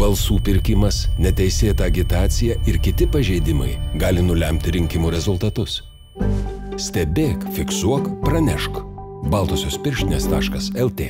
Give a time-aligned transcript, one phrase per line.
[0.00, 5.80] balsų pirkimas, neteisėta agitacija ir kiti pažeidimai gali nulemti rinkimų rezultatus.
[6.76, 8.82] Stebėk, fiksuok, pranešk.
[9.32, 11.08] Baltosios pirštinės.lt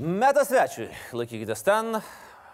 [0.00, 2.00] Metas svečiui, laikykitės ten.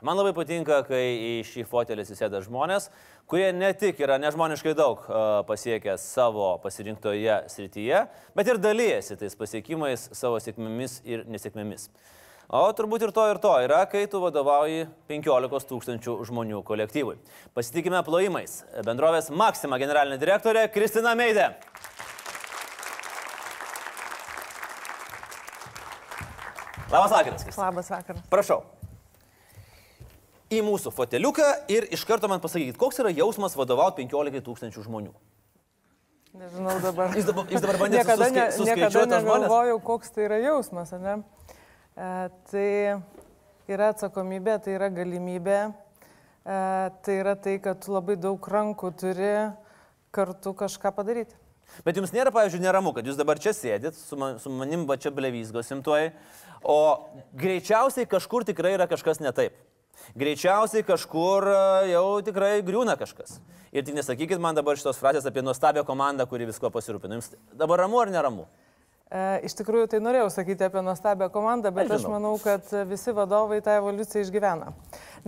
[0.05, 2.91] Man labai patinka, kai į šį fotelį įsėda žmonės,
[3.31, 8.03] kurie ne tik yra nežmoniškai daug e, pasiekę savo pasirinktoje srityje,
[8.37, 11.89] bet ir dalyjasi tais pasiekimais savo sėkmėmis ir nesėkmėmis.
[12.47, 17.17] O turbūt ir to ir to yra, kai tu vadovauji 15 tūkstančių žmonių kolektyvui.
[17.57, 18.61] Pasitikime plojimais.
[18.87, 21.55] Bendrovės Maxima generalinė direktorė Kristina Meidė.
[26.93, 27.43] Labas vakaras.
[27.43, 27.67] Kristina.
[27.67, 28.27] Labas vakaras.
[28.31, 28.63] Prašau.
[30.47, 35.15] Į mūsų foteliuką ir iš karto man pasakykit, koks yra jausmas vadovauti 15 tūkstančių žmonių.
[36.37, 37.15] Nežinau dabar.
[37.17, 41.17] Jūs dabar, jūs dabar bandėte Niekada, ne, suskaičiuoti niekada negalvojau, koks tai yra jausmas, ne?
[41.97, 42.11] E,
[42.53, 42.69] tai
[43.73, 46.61] yra atsakomybė, tai yra galimybė, e,
[47.03, 49.33] tai yra tai, kad labai daug rankų turi
[50.15, 51.41] kartu kažką padaryti.
[51.83, 55.01] Bet jums nėra, pavyzdžiui, neramu, kad jūs dabar čia sėdit, su, man, su manim va
[55.01, 56.13] čia blevysgosim tuoj,
[56.63, 56.79] o
[57.37, 59.57] greičiausiai kažkur tikrai yra kažkas ne taip.
[60.17, 61.57] Greičiausiai kažkur e,
[61.93, 63.41] jau tikrai griūna kažkas.
[63.77, 67.19] Ir tik nesakykit man dabar šitos frazės apie nuostabią komandą, kuri visko pasirūpina.
[67.19, 68.47] Jums dabar ramu ar neramu?
[69.07, 73.13] E, Iš tikrųjų, tai norėjau sakyti apie nuostabią komandą, bet Aš aš manau, kad visi
[73.15, 74.73] vadovai tą evoliuciją išgyvena.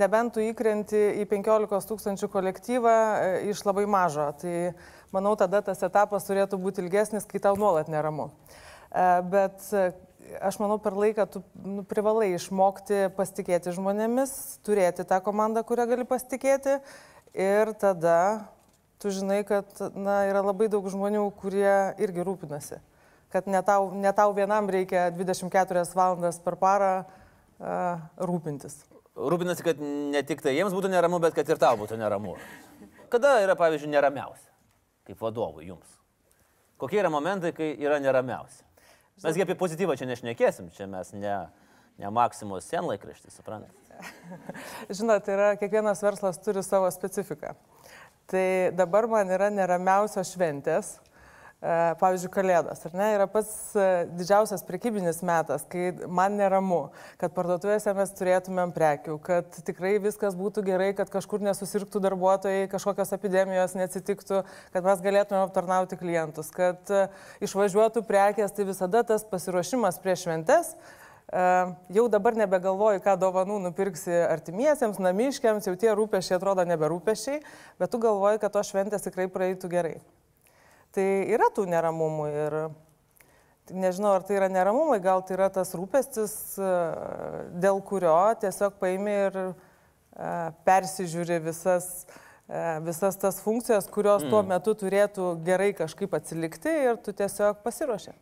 [0.00, 4.72] Nebent tu įkrenti į 15 tūkstančių kolektyvą e, iš labai mažo, tai
[5.14, 8.30] manau, tada tas etapas turėtų būti ilgesnis, kai tau nuolat neramu.
[8.91, 9.62] E, Bet
[10.44, 14.34] aš manau, per laiką tu nu, privalai išmokti pasitikėti žmonėmis,
[14.66, 16.78] turėti tą komandą, kurią gali pasitikėti
[17.38, 18.48] ir tada
[18.98, 22.80] tu žinai, kad na, yra labai daug žmonių, kurie irgi rūpinasi
[23.33, 28.80] kad ne tau, ne tau vienam reikia 24 valandas per parą uh, rūpintis.
[29.19, 32.37] Rūpinasi, kad ne tik tai jiems būtų neramu, bet kad ir tau būtų neramu.
[33.12, 34.53] Kada yra, pavyzdžiui, neramiausia?
[35.09, 35.98] Kaip vadovui jums.
[36.78, 38.67] Kokie yra momentai, kai yra neramiausia?
[39.24, 41.34] Mesgi apie pozityvą čia nešnekėsim, čia mes ne,
[41.98, 43.74] ne Maksimos senlaikraštį, suprantate?
[44.98, 47.54] Žinot, yra, kiekvienas verslas turi savo specifiką.
[48.28, 48.46] Tai
[48.76, 50.98] dabar man yra neramiausios šventės,
[51.58, 57.91] pavyzdžiui, Kalėdos, ar ne, yra pats e, didžiausias prekybinis metas, kai man neramu, kad parduotuvėse
[57.98, 64.44] mes turėtumėm prekių, kad tikrai viskas būtų gerai, kad kažkur nesusirgtų darbuotojai, kažkokios epidemijos neatsitiktų,
[64.76, 67.08] kad mes galėtumėm aptarnauti klientus, kad e,
[67.42, 70.70] išvažiuotų prekės, tai visada tas pasiruošimas prieš šventes.
[71.26, 71.48] E,
[71.98, 77.42] Jau dabar nebegalvoju, ką dovanų nupirksi artimiesiems, namiškiams, jau tie rūpešiai atrodo neberūpešiai,
[77.82, 79.97] bet tu galvoji, kad tos šventės tikrai praeitų gerai.
[80.97, 82.59] Tai yra tų neramumų ir
[83.71, 86.71] nežinau, ar tai yra neramumai, gal tai yra tas rūpestis, e,
[87.60, 89.50] dėl kurio tiesiog paimi ir e,
[90.69, 92.06] persižiūri visas,
[92.48, 98.15] e, visas tas funkcijas, kurios tuo metu turėtų gerai kažkaip atsilikti ir tu tiesiog pasiruoši.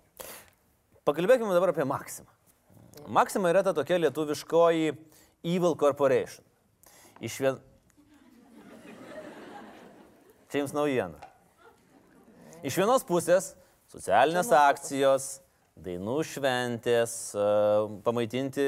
[1.06, 2.32] Pakalbėkime dabar apie Maksimą.
[3.06, 4.96] Maksima yra ta tokia lietuviškoji
[5.46, 6.42] Evil Corporation.
[7.22, 7.62] Iš vien...
[10.50, 11.35] Čia jums naujiena.
[12.66, 13.52] Iš vienos pusės
[13.92, 15.26] socialinės akcijos,
[15.78, 17.44] dainų šventės, e,
[18.02, 18.64] pamaitinti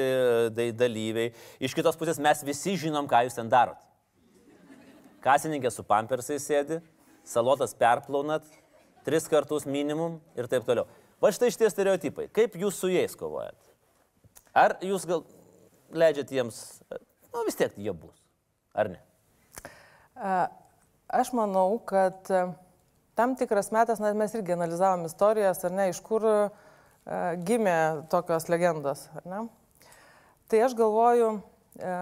[0.55, 1.33] dai- dalyviai.
[1.59, 3.81] Iš kitos pusės mes visi žinom, ką jūs ten darot.
[5.19, 6.77] Kasininkė su pampersai sėdi,
[7.27, 8.45] salotas perplaunat,
[9.03, 10.87] tris kartus minimum ir taip toliau.
[11.19, 12.29] Va štai šitie stereotipai.
[12.31, 13.57] Kaip jūs su jais kovojat?
[14.55, 15.25] Ar jūs gal
[15.91, 16.79] leidžiat jiems,
[17.33, 18.15] nu vis tiek jie bus,
[18.73, 19.03] ar ne?
[20.15, 20.47] E,
[21.09, 22.45] Aš manau, kad e,
[23.19, 26.35] tam tikras metas, na, mes irgi analizavom istorijas, ar ne, iš kur e,
[27.43, 29.09] gimė tokios legendos.
[30.47, 31.33] Tai aš galvoju,
[31.75, 31.95] e,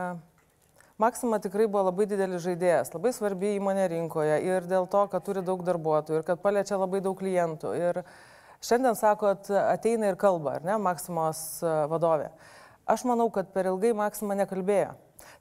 [1.02, 5.42] Maksima tikrai buvo labai didelis žaidėjas, labai svarbi įmonė rinkoje ir dėl to, kad turi
[5.46, 7.74] daug darbuotojų ir kad paliečia labai daug klientų.
[7.78, 8.00] Ir
[8.66, 12.30] šiandien sakot, ateina ir kalba, ar ne, Maksimos e, vadovė.
[12.86, 14.94] Aš manau, kad per ilgai Maksima nekalbėjo.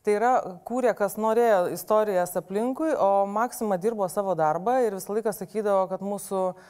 [0.07, 0.33] Tai yra,
[0.63, 6.05] kūrė, kas norėjo istorijas aplinkui, o Maksima dirbo savo darbą ir visą laiką sakydavo, kad
[6.07, 6.61] mūsų uh,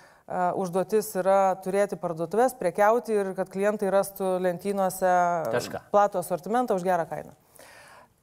[0.56, 5.12] užduotis yra turėti parduotuvės, prekiauti ir kad klientai rastų lentynose
[5.52, 5.82] Kažką.
[5.92, 7.36] platų asortimentą už gerą kainą.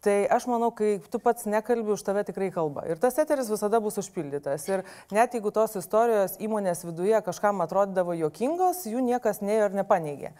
[0.03, 2.81] Tai aš manau, kai tu pats nekalbi, už tave tikrai kalba.
[2.89, 4.65] Ir tas eteris visada bus užpildytas.
[4.67, 4.81] Ir
[5.15, 10.33] net jeigu tos istorijos įmonės viduje kažkam atrodydavo jokingos, jų niekas neėjo ir nepaneigė.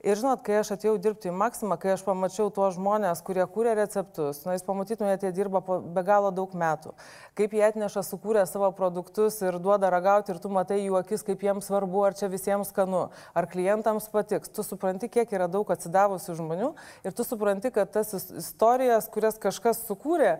[0.00, 3.74] Ir žinot, kai aš atėjau dirbti į Maksimą, kai aš pamačiau tuos žmonės, kurie kūrė
[3.76, 6.94] receptus, na, jūs pamatytumėte, jie dirba be galo daug metų,
[7.36, 11.44] kaip jie atneša, sukūrė savo produktus ir duoda ragauti ir tu matai jų akis, kaip
[11.44, 13.02] jiems svarbu, ar čia visiems skanu,
[13.36, 14.48] ar klientams patiks.
[14.56, 16.70] Tu supranti, kiek yra daug atsidavusių žmonių
[17.04, 20.38] ir tu supranti, kad tas istorijas, kurias kažkas sukūrė,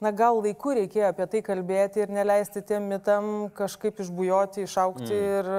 [0.00, 5.28] na gal laiku reikėjo apie tai kalbėti ir neleisti tiem mitam kažkaip išbujoti, išaukti mm.
[5.36, 5.52] ir,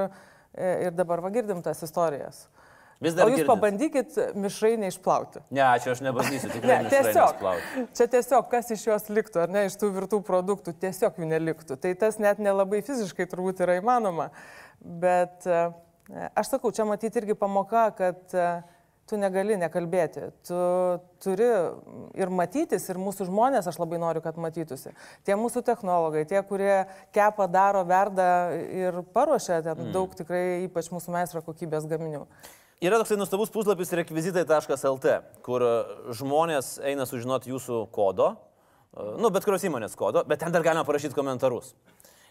[0.89, 2.47] ir dabar va girdim tas istorijas.
[3.03, 3.27] Vis dar.
[3.27, 3.49] O jūs girdit.
[3.51, 5.43] pabandykit mišrainį išplauti.
[5.53, 7.37] Ne, ačiū, aš nebandysiu, Ne, tiesiog.
[7.41, 7.85] plauti.
[7.99, 11.79] Čia tiesiog, kas iš jos liktų, ar ne, iš tų virtų produktų, tiesiog jų neliktų.
[11.83, 14.29] Tai tas net nelabai fiziškai turbūt yra įmanoma.
[14.79, 15.65] Bet e,
[16.31, 18.47] aš sakau, čia matyti irgi pamoka, kad e,
[19.09, 20.29] tu negali nekalbėti.
[20.47, 20.61] Tu
[21.23, 21.49] turi
[22.19, 24.95] ir matytis, ir mūsų žmonės, aš labai noriu, kad matytųsi.
[25.27, 26.85] Tie mūsų technologai, tie, kurie
[27.15, 29.93] kepa, daro, verda ir paruošia ten mm.
[29.95, 32.25] daug tikrai, ypač mūsų meistro kokybės gaminių.
[32.81, 35.67] Yra toksai nustabus puslapis rekvizitai.lt, kur
[36.17, 38.33] žmonės eina sužinoti jūsų kodo,
[38.93, 41.75] nu, bet kurios įmonės kodo, bet ten dar galima parašyti komentarus.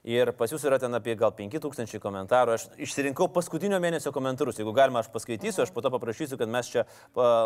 [0.03, 2.57] Ir pas jūs yra ten apie gal 5000 komentarų.
[2.57, 4.57] Aš išsirinkau paskutinio mėnesio komentarus.
[4.59, 6.83] Jeigu galima, aš paskaitysiu, aš po to paprašysiu, kad mes čia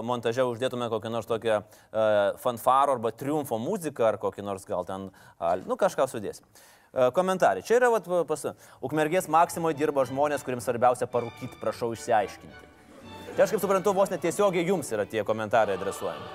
[0.08, 5.10] montaže uždėtume kokią nors tokią uh, fanfaro arba triumfo muziką ar kokį nors gal ten,
[5.12, 6.48] uh, nu kažką sudėsim.
[6.48, 7.60] Uh, komentarai.
[7.60, 8.46] Čia yra, vat, pas,
[8.80, 12.75] Ukmergės Maksimoje dirba žmonės, kuriems svarbiausia parūkyti, prašau išsiaiškinti.
[13.36, 16.28] Tai aš kaip suprantu, vos netiesiogiai jums yra tie komentarai adresuojami.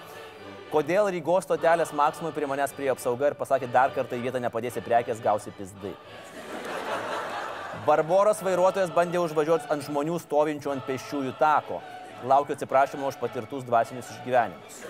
[0.69, 4.83] Kodėl Rygos stotelės Maksimui prie manęs prie apsauga ir pasakė, dar kartą į vietą nepadėsi
[4.85, 5.95] prekės, gausi pizdai.
[7.87, 11.81] Barboras vairuotojas bandė užvažiuoti ant žmonių stovinčių ant pešiųjų tako.
[12.29, 14.83] Laukiu atsiprašymo už patirtus dvasinius išgyvenimus.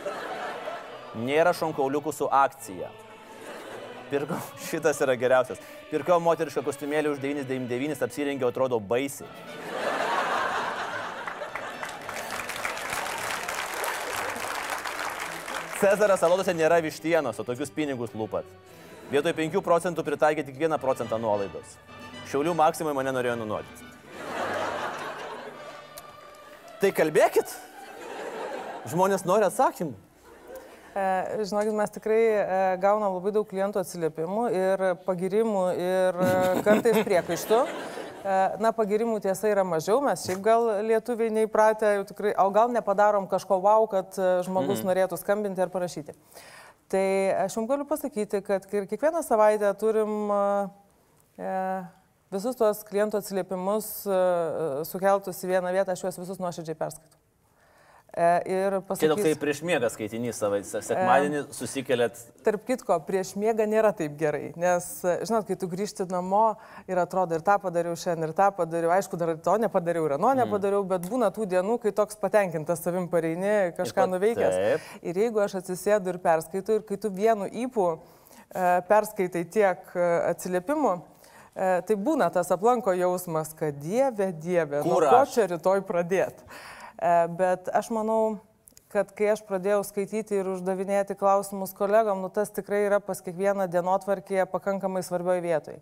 [1.15, 2.91] Nėra šonkauliukų su akcija.
[4.11, 5.63] Pirkau, šitas yra geriausias.
[5.87, 9.31] Pirkau moterišką kostiumėlį už 999, apsirengiau, atrodo baisiai.
[15.81, 18.45] Cezaras salotose nėra vištienos, o tokius pinigus lūpat.
[19.09, 21.73] Vietoj 5 procentų pritaikė tik 1 procentą nuolaidos.
[22.29, 23.89] Šiaulių maksimai mane norėjo nunuodyti.
[26.83, 27.49] Tai kalbėkit.
[28.93, 29.97] Žmonės nori atsakymų.
[30.91, 31.03] E,
[31.49, 36.31] žinokit, mes tikrai e, gaunam labai daug klientų atsiliepimų ir pagirimų ir e,
[36.65, 37.59] kartais priekaištų.
[38.21, 43.25] E, na, pagirimų tiesa yra mažiau, mes šiaip gal lietuviai neįpratę, tikrai, o gal nepadarom
[43.31, 44.89] kažko wow, kad e, žmogus mm.
[44.91, 46.13] norėtų skambinti ar parašyti.
[46.91, 47.05] Tai
[47.45, 50.29] aš jums galiu pasakyti, kad kiekvieną savaitę turim
[51.39, 51.49] e,
[52.33, 54.21] visus tuos klientų atsiliepimus e,
[54.89, 57.20] sukeltus į vieną vietą, aš juos visus nuoširdžiai perskaitau.
[58.11, 62.17] E, ir pasakys, Čia toksai prieš miegą skaitinys savo, sekmadienį e, susikeliat.
[62.43, 64.87] Tarp kitko, prieš miegą nėra taip gerai, nes,
[65.23, 66.57] žinot, kai tu grįžti namo
[66.91, 70.33] ir atrodo, ir tą padariau šiandien, ir tą padariau, aišku, dar to nepadariau, ir ano
[70.33, 70.41] mm.
[70.41, 74.59] nepadariau, bet būna tų dienų, kai toks patenkintas savim pareini, kažką ir nuveikęs.
[74.59, 74.91] Taip.
[75.07, 77.95] Ir jeigu aš atsisėdu ir perskaitau, ir kai tu vienu įpū e,
[78.91, 79.95] perskaitai tiek
[80.33, 80.97] atsiliepimų,
[81.55, 86.47] tai būna tas aplanko jausmas, kad dieve, dieve, nuo ko čia rytoj pradėti.
[87.01, 88.37] E, bet aš manau,
[88.93, 93.69] kad kai aš pradėjau skaityti ir uždavinėti klausimus kolegom, nu tas tikrai yra pas kiekvieną
[93.71, 95.79] dienotvarkėje pakankamai svarbioje vietoje.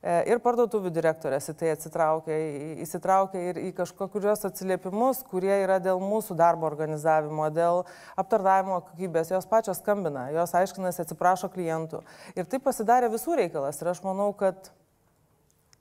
[0.00, 2.36] Ir parduotuvių direktorės į tai atsitraukia,
[2.80, 7.82] įsitraukia ir į kažkokius atsiliepimus, kurie yra dėl mūsų darbo organizavimo, dėl
[8.16, 9.34] aptarnavimo kokybės.
[9.34, 12.00] Jos pačios skambina, jos aiškinasi, atsiprašo klientų.
[12.32, 13.82] Ir tai pasidarė visų reikalas.
[13.82, 14.72] Ir aš manau, kad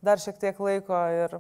[0.04, 1.40] dar šiek tiek laiko ir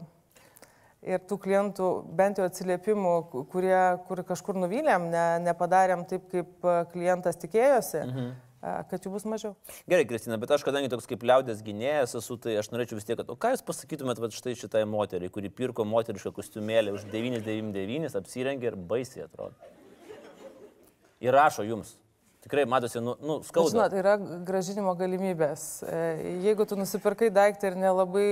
[1.05, 1.87] ir tų klientų
[2.17, 3.15] bent jau atsiliepimų,
[3.51, 8.05] kurie, kur kažkur nuvylėm, ne, nepadarėm taip, kaip e, klientas tikėjosi.
[8.05, 9.53] Mhm kad jų bus mažiau.
[9.87, 13.15] Gerai, Kristina, bet aš kadangi toks kaip liaudės gynėjas esu, tai aš norėčiau vis tiek,
[13.15, 18.17] kad, o ką jūs pasakytumėt va, štai šitai moteriai, kuri pirko moterišką kostiumėlį už 999,
[18.19, 19.55] apsirengė ir baisiai atrodo.
[21.23, 21.95] Ir rašo jums,
[22.39, 23.73] Tikrai matosi, nu, nu skauda.
[23.73, 24.13] Žinot, yra
[24.47, 25.63] gražinimo galimybės.
[25.83, 25.97] E,
[26.45, 28.29] jeigu tu nusipirkai daiktą ir nelabai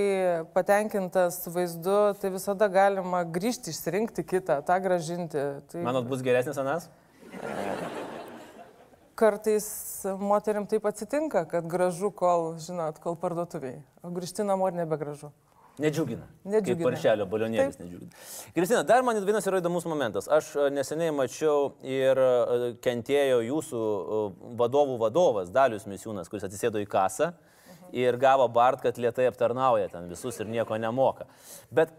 [0.54, 5.42] patenkintas vaizdu, tai visada galima grįžti, išsirinkti kitą, tą gražinti.
[5.68, 5.82] Tai...
[5.84, 6.88] Manot, bus geresnis anas?
[9.18, 9.68] Kartais
[10.22, 13.82] moterim taip atsitinka, kad gražu, kol, žinot, kol parduotuviai.
[14.00, 15.34] O grįžti namo ir nebegražu.
[15.78, 16.26] Nedžiugina.
[16.42, 16.88] Nedžiugina.
[16.90, 18.22] Kaip paršelio balionėlis nedžiugina.
[18.56, 20.26] Kristina, dar man vienas yra įdomus momentas.
[20.26, 24.18] Aš e, neseniai mačiau ir e, kentėjo jūsų e,
[24.58, 27.30] vadovų vadovas, Dalius Misiūnas, kuris atsisėdo į kasą
[27.94, 31.28] ir gavo bart, kad lietai aptarnauja ten visus ir nieko nemoka.
[31.70, 31.94] Bet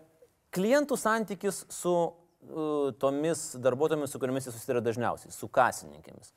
[0.55, 6.33] klientų santykis su uh, tomis darbuotojomis, su kuriamis jis susiduria dažniausiai, su kasininkėmis.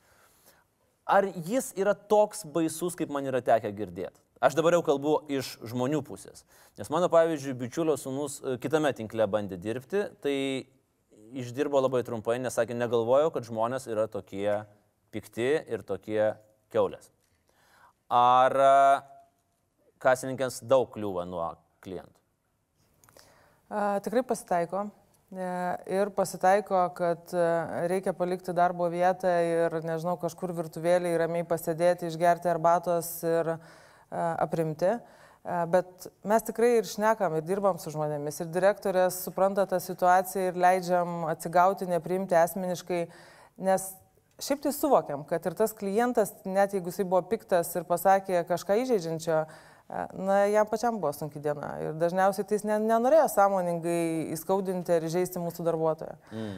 [1.05, 4.22] Ar jis yra toks baisus, kaip man yra tekę girdėti?
[4.43, 6.41] Aš dabar jau kalbu iš žmonių pusės.
[6.75, 10.33] Nes mano, pavyzdžiui, bičiulio sunus e, kitame tinkle bandė dirbti, tai
[11.39, 14.57] išdirbo labai trumpai, nes sakė, negalvojau, kad žmonės yra tokie
[15.15, 16.33] pikti ir tokie
[16.75, 17.07] keulės.
[18.11, 18.73] Ar e,
[20.03, 21.45] kasininkės daug kliūva nuo
[21.85, 22.19] klientų?
[23.71, 24.89] A, tikrai pasitaiko.
[25.31, 25.47] E,
[25.87, 27.31] Ir pasitaiko, kad
[27.87, 33.57] reikia palikti darbo vietą ir, nežinau, kažkur virtuvėlį ramiai pasėdėti, išgerti arbatos ir a,
[34.13, 34.93] aprimti.
[34.93, 35.09] A,
[35.43, 38.37] Bet mes tikrai ir šnekam, ir dirbam su žmonėmis.
[38.39, 43.01] Ir direktorės supranta tą situaciją ir leidžiam atsigauti, nepriimti asmeniškai,
[43.67, 43.89] nes
[44.39, 48.79] šiaip tai suvokiam, kad ir tas klientas, net jeigu jisai buvo piktas ir pasakė kažką
[48.85, 51.73] įžeidžiančio, a, na, jam pačiam buvo sunki diena.
[51.83, 53.99] Ir dažniausiai tai jis ne, nenorėjo sąmoningai
[54.37, 56.15] įskaudinti ar įžeisti mūsų darbuotoją.
[56.31, 56.57] Mm.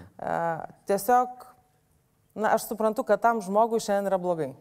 [0.93, 1.49] Tiesiog,
[2.37, 4.53] na, aš suprantu, kad tam žmogui šiandien yra blogai.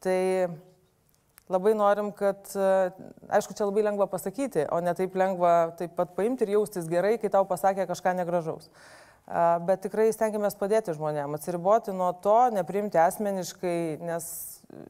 [0.00, 0.20] Tai
[1.50, 2.90] labai norim, kad, a,
[3.38, 7.16] aišku, čia labai lengva pasakyti, o ne taip lengva taip pat paimti ir jaustis gerai,
[7.20, 8.70] kai tau pasakė kažką negražaus.
[8.70, 14.26] A, Bet tikrai stengiamės padėti žmonėms, atsiriboti nuo to, neprimti asmeniškai, nes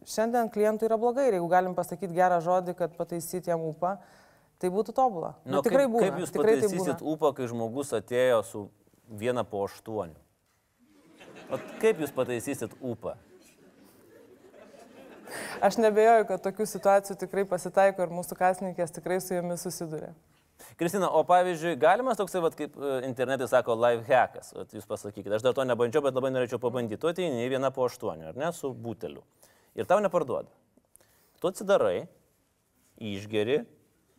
[0.09, 3.99] šiandien klientui yra blogai ir jeigu galim pasakyti gerą žodį, kad pataisyti jam upą,
[4.61, 5.35] tai būtų tobula.
[5.45, 6.09] Nu, tikrai kaip, būna.
[6.09, 7.13] Kaip jūs tikrai tai pataisysit būna.
[7.13, 8.65] upą, kai žmogus atėjo su
[9.21, 10.17] viena po aštuonių?
[11.51, 13.19] Ot kaip jūs pataisysit upą?
[15.65, 20.13] Aš nebejoju, kad tokių situacijų tikrai pasitaiko ir mūsų kasininkės tikrai su jomis susiduria.
[20.79, 25.33] Kristina, o pavyzdžiui, galimas toksai, vat, kaip e, internetai sako, life hackas, vat, jūs pasakykite,
[25.37, 27.01] aš dar to nebandžiau, bet labai norėčiau pabandyti.
[27.01, 29.25] Tu ateini vieną po aštuonių, ar ne, su buteliu.
[29.79, 30.51] Ir tau neparduoda.
[31.41, 32.05] Tu atsidarai,
[33.01, 33.63] išgeri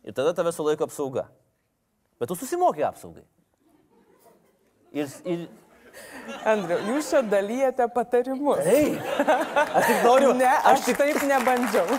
[0.02, 1.28] ir tada tave sulaiko apsauga.
[2.20, 3.24] Bet tu susimoki apsaugai.
[4.92, 5.46] Ir, ir...
[6.46, 8.62] Andriu, jūs čia dalyjate patarimus.
[8.68, 8.94] Ei,
[9.26, 10.32] aš tik noriu.
[10.38, 11.98] Ne, aš tik taip nebandžiau.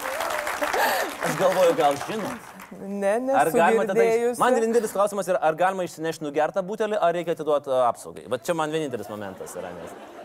[1.24, 2.50] Aš galvoju, gal žinot.
[2.82, 4.06] Ne, Ar galima tada...
[4.42, 8.26] Man vienintelis klausimas yra, ar galima išsinešti nugertą butelį, ar reikia atiduoti apsaugai.
[8.32, 9.70] Bet čia man vienintelis momentas yra.
[9.78, 10.23] Nes...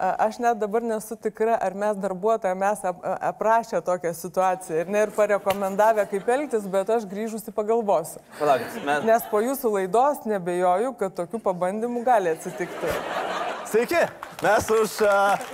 [0.00, 5.10] Aš net dabar nesu tikra, ar mes darbuotojai mes aprašę tokią situaciją ir ne ir
[5.12, 8.22] parekomendavę, kaip elgtis, bet aš grįžusi pagalvosiu.
[8.38, 9.04] Palaukit, mes...
[9.04, 12.94] Nes po jūsų laidos nebejoju, kad tokių pabandymų gali atsitikti.
[13.68, 14.00] Sveiki,
[14.40, 15.50] mes už uh,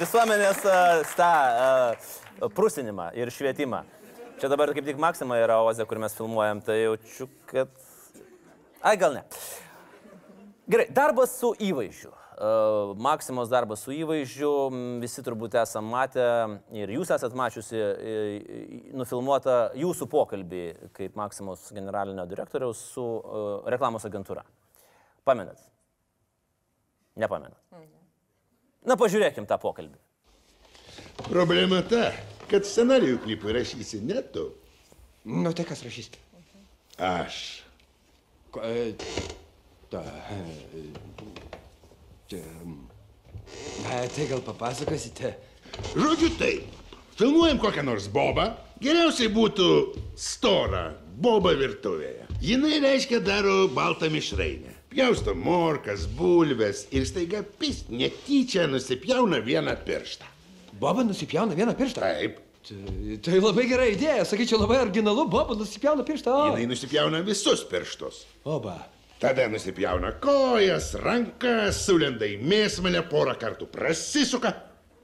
[0.00, 3.82] visuomenės uh, tą uh, prusinimą ir švietimą.
[4.40, 7.68] Čia dabar kaip tik Maksima yra Oze, kur mes filmuojam, tai jaučiu, kad...
[8.80, 9.26] Ai, gal ne.
[10.72, 12.14] Gerai, darbas su įvaizdžiu.
[12.40, 14.50] Maksimos darbas su įvaizdžiu,
[15.02, 16.24] visi turbūt esam matę
[16.72, 20.62] ir jūs esat mačiusi e, e, nufilmuotą jūsų pokalbį
[20.96, 24.46] kaip Maksimos generalinio direktoriaus su uh, reklamos agentūra.
[25.28, 25.60] Pamenat?
[27.20, 27.60] Nepamenat.
[28.88, 30.00] Na, pažiūrėkim tą pokalbį.
[31.28, 32.08] Problema ta,
[32.48, 34.46] kad scenarijų klipui rašysi ne tu.
[35.28, 36.08] Nu, tai kas rašys?
[36.96, 37.42] Aš.
[38.50, 38.94] Ko, e,
[39.92, 40.00] ta,
[40.32, 41.49] e,
[42.36, 45.34] na, tai gal papasakosite?
[45.94, 46.66] Žodžiu taip.
[47.18, 48.50] Filmuojam kokią nors bobą.
[48.80, 49.66] Geriausiai būtų
[50.16, 50.86] stora
[51.20, 52.28] boba virtuvėje.
[52.40, 54.72] Jinai reiškia daro baltą mišrainę.
[54.90, 60.26] Pjausto morkas, bulves ir staiga pis netyčia nusipjauna vieną pirštą.
[60.80, 62.00] Boba nusipjauna vieną pirštą.
[62.00, 62.40] Taip.
[62.70, 62.78] Tai,
[63.24, 66.32] tai labai gera idėja, sakyčiau, labai originalu, Boba nusipjauna pirštą.
[66.32, 68.24] O, Jinai nusipjauna visus pirštus.
[68.48, 68.78] Oba.
[69.20, 74.54] Tada nusipjauna kojas, rankas, sulenda į mėsmalę porą kartų, prasisuka,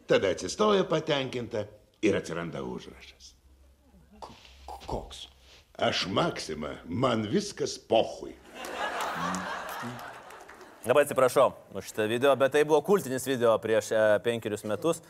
[0.09, 1.67] tada atsistoja patenkinta
[2.01, 3.35] ir atsiranda užrašas.
[4.87, 5.27] Koks?
[5.77, 8.33] Aš Maksima, man viskas pohui.
[10.89, 15.03] Labai atsiprašau už šitą video, bet tai buvo kultinis video prieš e, penkerius metus.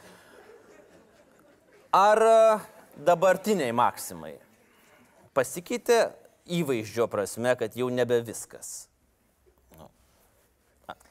[1.95, 2.35] Ar e,
[3.07, 4.35] dabartiniai maksimai
[5.37, 6.01] pasikeitė
[6.59, 8.89] įvaizdžio prasme, kad jau nebe viskas?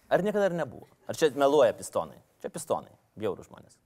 [0.09, 0.87] Ar niekada ir nebuvo?
[1.09, 2.19] Ar čia meluoja pistonai?
[2.43, 3.79] Čia pistonai, bjaurų žmonės.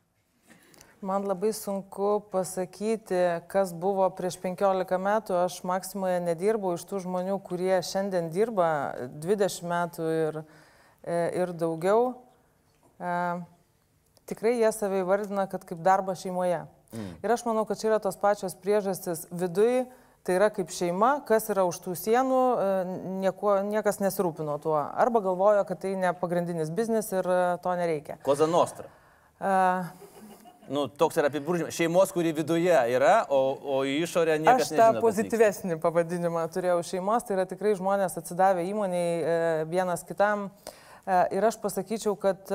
[0.99, 5.37] Man labai sunku pasakyti, kas buvo prieš 15 metų.
[5.45, 8.67] Aš Maksimoje nedirbau iš tų žmonių, kurie šiandien dirba
[9.23, 10.41] 20 metų ir,
[11.07, 12.17] e, ir daugiau.
[12.99, 13.15] E,
[14.29, 16.61] Tikrai jie save įvardina, kad kaip darbą šeimoje.
[16.93, 17.13] Mm.
[17.23, 19.87] Ir aš manau, kad čia yra tos pačios priežastys vidui.
[20.27, 24.75] Tai yra kaip šeima, kas yra už tų sienų, e, nieko, niekas nesirūpino tuo.
[24.77, 28.19] Arba galvojo, kad tai ne pagrindinis biznis ir e, to nereikia.
[28.27, 28.89] Koza Nostra.
[29.39, 29.87] Uh,
[30.69, 31.73] Nu, toks yra apibūdinimas.
[31.73, 35.01] Šeimos, kuri viduje yra, o, o į išorę niekas Aš tą nežino.
[35.01, 40.51] pozityvesnį pavadinimą turėjau šeimos, tai yra tikrai žmonės atsidavę įmoniai vienas kitam.
[41.33, 42.53] Ir aš pasakyčiau, kad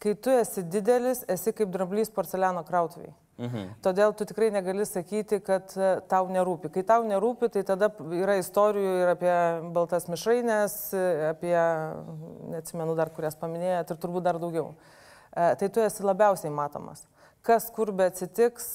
[0.00, 3.14] kai tu esi didelis, esi kaip dramblys porceliano krautuviai.
[3.40, 3.68] Mhm.
[3.80, 6.68] Todėl tu tikrai negali sakyti, kad e, tau nerūpi.
[6.74, 9.36] Kai tau nerūpi, tai tada yra istorijų ir apie
[9.72, 11.54] baltas mišrainės, e, apie,
[12.52, 14.74] neatsimenu dar, kurias paminėjot, ir turbūt dar daugiau.
[15.32, 17.06] E, tai tu esi labiausiai matomas.
[17.40, 18.66] Kas kur be atsitiks,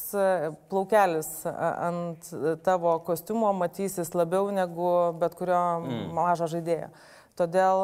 [0.71, 2.31] plaukelis ant
[2.65, 4.87] tavo kostiumo matysis labiau negu
[5.21, 6.07] bet kurio mm.
[6.17, 6.89] mažo žaidėjo.
[7.37, 7.83] Todėl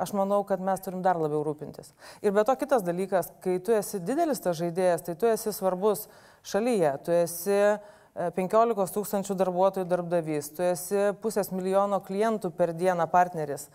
[0.00, 1.92] Aš manau, kad mes turim dar labiau rūpintis.
[2.24, 6.08] Ir be to kitas dalykas, kai tu esi didelis tas žaidėjas, tai tu esi svarbus
[6.46, 7.60] šalyje, tu esi
[8.34, 13.68] 15 e, tūkstančių darbuotojų darbdavys, tu esi pusės milijono klientų per dieną partneris.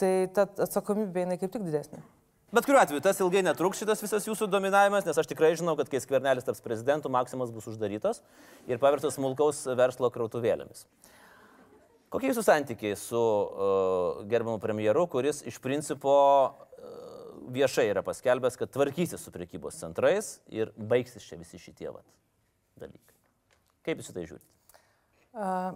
[0.00, 2.00] Tai ta atsakomybė jinai kaip tik didesnė.
[2.52, 5.88] Bet kuriuo atveju tas ilgai netruks šitas visas jūsų dominavimas, nes aš tikrai žinau, kad
[5.88, 8.20] kai skvernelis taps prezidentu, Maksimas bus uždarytas
[8.68, 10.84] ir pavirtas smulkaus verslo krautuvėlėmis.
[12.12, 16.16] Kokie jūsų santykiai su uh, gerbiamu premjeru, kuris iš principo
[16.52, 16.58] uh,
[17.54, 22.04] viešai yra paskelbęs, kad tvarkysis su prekybos centrais ir baigsis čia visi šitie vat,
[22.82, 23.16] dalykai?
[23.86, 24.78] Kaip jūs į tai žiūrite?
[25.32, 25.72] Uh,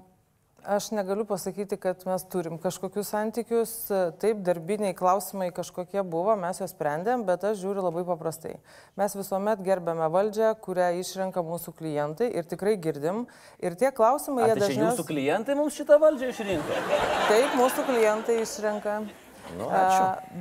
[0.66, 3.73] Aš negaliu pasakyti, kad mes turim kažkokius santykius.
[4.18, 8.56] Taip, darbiniai klausimai kažkokie buvo, mes juos sprendėm, bet aš žiūriu labai paprastai.
[8.99, 13.28] Mes visuomet gerbėme valdžią, kurią išrenka mūsų klientai ir tikrai girdim.
[13.62, 14.88] Ir tie klausimai, A, jie tai dažniausiai...
[14.96, 16.80] Jūsų klientai mums šitą valdžią išrinko?
[17.30, 18.96] Taip, mūsų klientai išrenka.
[19.54, 19.70] Nu.
[19.70, 19.85] A,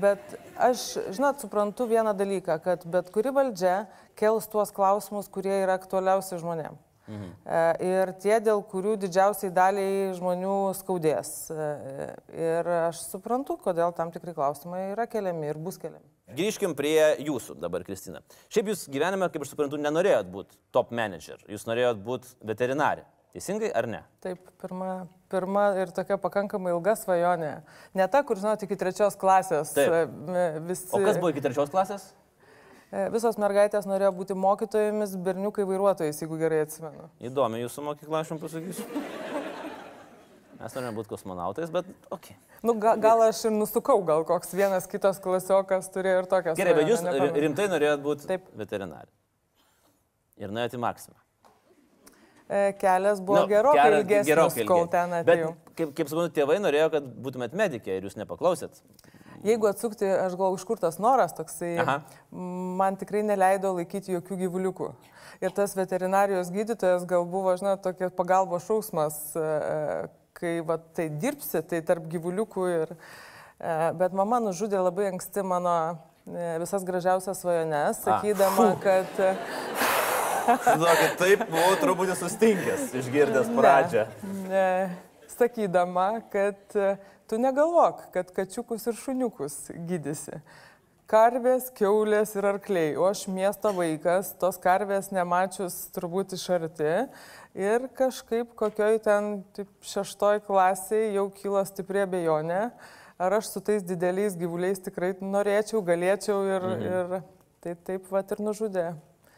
[0.01, 3.83] bet aš, žinot, suprantu vieną dalyką, kad bet kuri valdžia
[4.17, 6.84] kels tuos klausimus, kurie yra aktualiausi žmonėms.
[7.05, 7.31] Mhm.
[7.85, 11.31] Ir tie, dėl kurių didžiausiai daliai žmonių skaudės.
[11.53, 11.67] E,
[12.33, 16.05] ir aš suprantu, kodėl tam tikri klausimai yra keliami ir bus keliami.
[16.35, 18.23] Grįžkim prie jūsų dabar, Kristina.
[18.49, 23.05] Šiaip jūs gyvenime, kaip aš suprantu, nenorėjot būti top manager, jūs norėjot būti veterinarė.
[23.35, 23.99] Teisingai ar ne?
[24.23, 24.91] Taip, pirma,
[25.29, 27.49] pirma ir tokia pakankamai ilga svajonė.
[27.99, 29.73] Ne ta, kur, žinot, iki trečios klasės.
[29.75, 29.91] Taip.
[29.91, 30.87] E, visi...
[30.95, 32.13] O kas buvo iki trečios klasės?
[32.95, 37.09] E, visos mergaitės norėjo būti mokytojomis, berniukai vairuotojais, jeigu gerai atsimenu.
[37.27, 38.85] Įdomi jūsų mokykla, aš jums pasakysiu.
[40.61, 42.29] Mes norėjome būti kosmonautais, bet ok.
[42.63, 46.55] Nu, ga, gal aš ir nusukau, gal koks vienas kitas klasiokas turėjo ir tokias.
[46.57, 47.43] Gerai, bet jūs nepamenu.
[47.43, 48.47] rimtai norėjot būti Taip.
[48.63, 49.11] veterinarė.
[50.39, 51.19] Ir nuėjote į maksimą.
[52.45, 55.51] E, kelias buvo nu, gerokai kelias, ilgesnis, gerokai kol ten atėjau.
[55.51, 58.79] Bet, kaip, kaip suprantu, tėvai norėjo, kad būtumėt medikė ir jūs nepaklausėt.
[59.45, 61.99] Jeigu atsukti, aš galvoju, iš kur tas noras toksai, Aha.
[62.79, 64.89] man tikrai neleido laikyti jokių gyvuliukų.
[65.43, 69.45] Ir tas veterinarijos gydytojas gal buvo, žinot, tokia pagalbos šausmas, e,
[70.37, 72.67] kai va, tai dirbsi, tai tarp gyvuliukų.
[72.73, 72.95] Ir,
[73.59, 78.79] e, bet mama nužudė labai anksti mano e, visas gražiausias svajones, sakydama, A.
[78.81, 79.25] kad...
[80.45, 84.07] Žinokit, taip, buvau truputį sustinkęs, išgirdęs pradžią.
[84.23, 86.77] Ne, ne, sakydama, kad
[87.29, 89.57] Tu negalvok, kad kačiukus ir šuniukus
[89.87, 90.41] gydysi.
[91.09, 92.91] Karvės, keulės ir arkliai.
[92.97, 96.93] O aš miesto vaikas, tos karvės nemačius turbūt iš arti.
[97.57, 102.63] Ir kažkaip kokioj ten taip, šeštoj klasiai jau kilo stipri abejonė,
[103.21, 106.89] ar aš su tais dideliais gyvuliais tikrai norėčiau, galėčiau ir, mhm.
[106.89, 107.21] ir
[107.65, 108.89] tai taip vat ir nužudė.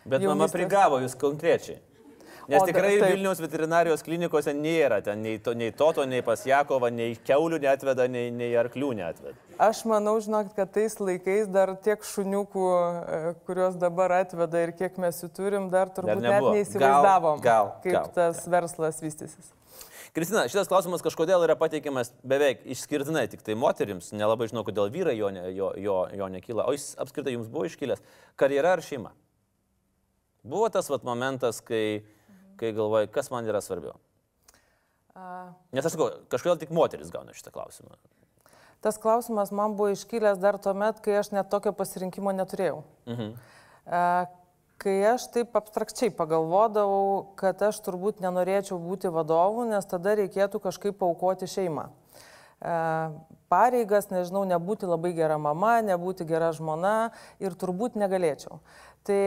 [0.08, 0.34] Bet Jaunystės.
[0.34, 1.80] mama prigavo jūs konkrečiai.
[2.48, 3.10] Nes o, tikrai taip.
[3.12, 8.30] Vilniaus veterinarijos klinikose nėra ten nei, to, nei Toto, nei Pasjakovo, nei keulių neatveda, nei,
[8.32, 9.36] nei arklių neatveda.
[9.68, 14.96] Aš manau, žinok, kad tais laikais dar tiek šuniukų, e, kuriuos dabar atveda ir kiek
[15.02, 18.54] mes jų turim, dar turbūt dar net neįsivaizdavom, gal, gal, kaip gal, tas gal.
[18.56, 19.52] verslas vystysis.
[20.16, 25.18] Kristina, šitas klausimas kažkodėl yra pateikiamas beveik išskirtinai tik tai moterims, nelabai žinau, kodėl vyrai
[25.20, 28.02] jo, ne, jo, jo, jo nekyla, o jis apskritai jums buvo iškilęs.
[28.40, 29.12] Karjera ar šeima?
[30.48, 32.08] Buvo tas vat momentas, kai
[32.60, 33.96] kai galvoji, kas man yra svarbiau?
[35.74, 37.96] Nes aš sakau, kažkodėl tik moteris gauna šitą klausimą.
[38.86, 42.84] Tas klausimas man buvo iškilęs dar tuo met, kai aš net tokio pasirinkimo neturėjau.
[43.10, 43.32] Mhm.
[44.78, 51.00] Kai aš taip abstrakčiai pagalvodavau, kad aš turbūt nenorėčiau būti vadovu, nes tada reikėtų kažkaip
[51.02, 51.88] paukoti šeimą.
[53.50, 57.10] Pareigas, nežinau, nebūti labai gera mama, nebūti gera žmona
[57.42, 58.62] ir turbūt negalėčiau.
[59.08, 59.20] Tai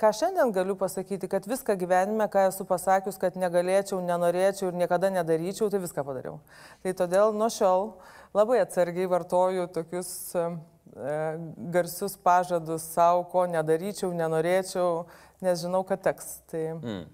[0.00, 5.10] ką šiandien galiu pasakyti, kad viską gyvenime, ką esu pasakius, kad negalėčiau, nenorėčiau ir niekada
[5.14, 6.38] nedaryčiau, tai viską padariau.
[6.82, 7.92] Tai todėl nuo šiol
[8.34, 10.46] labai atsargiai vartoju tokius e,
[11.74, 15.04] garsius pažadus savo, ko nedaryčiau, nenorėčiau,
[15.44, 16.40] nes žinau, kad teks.
[16.50, 16.64] Tai...
[16.80, 17.04] Mm.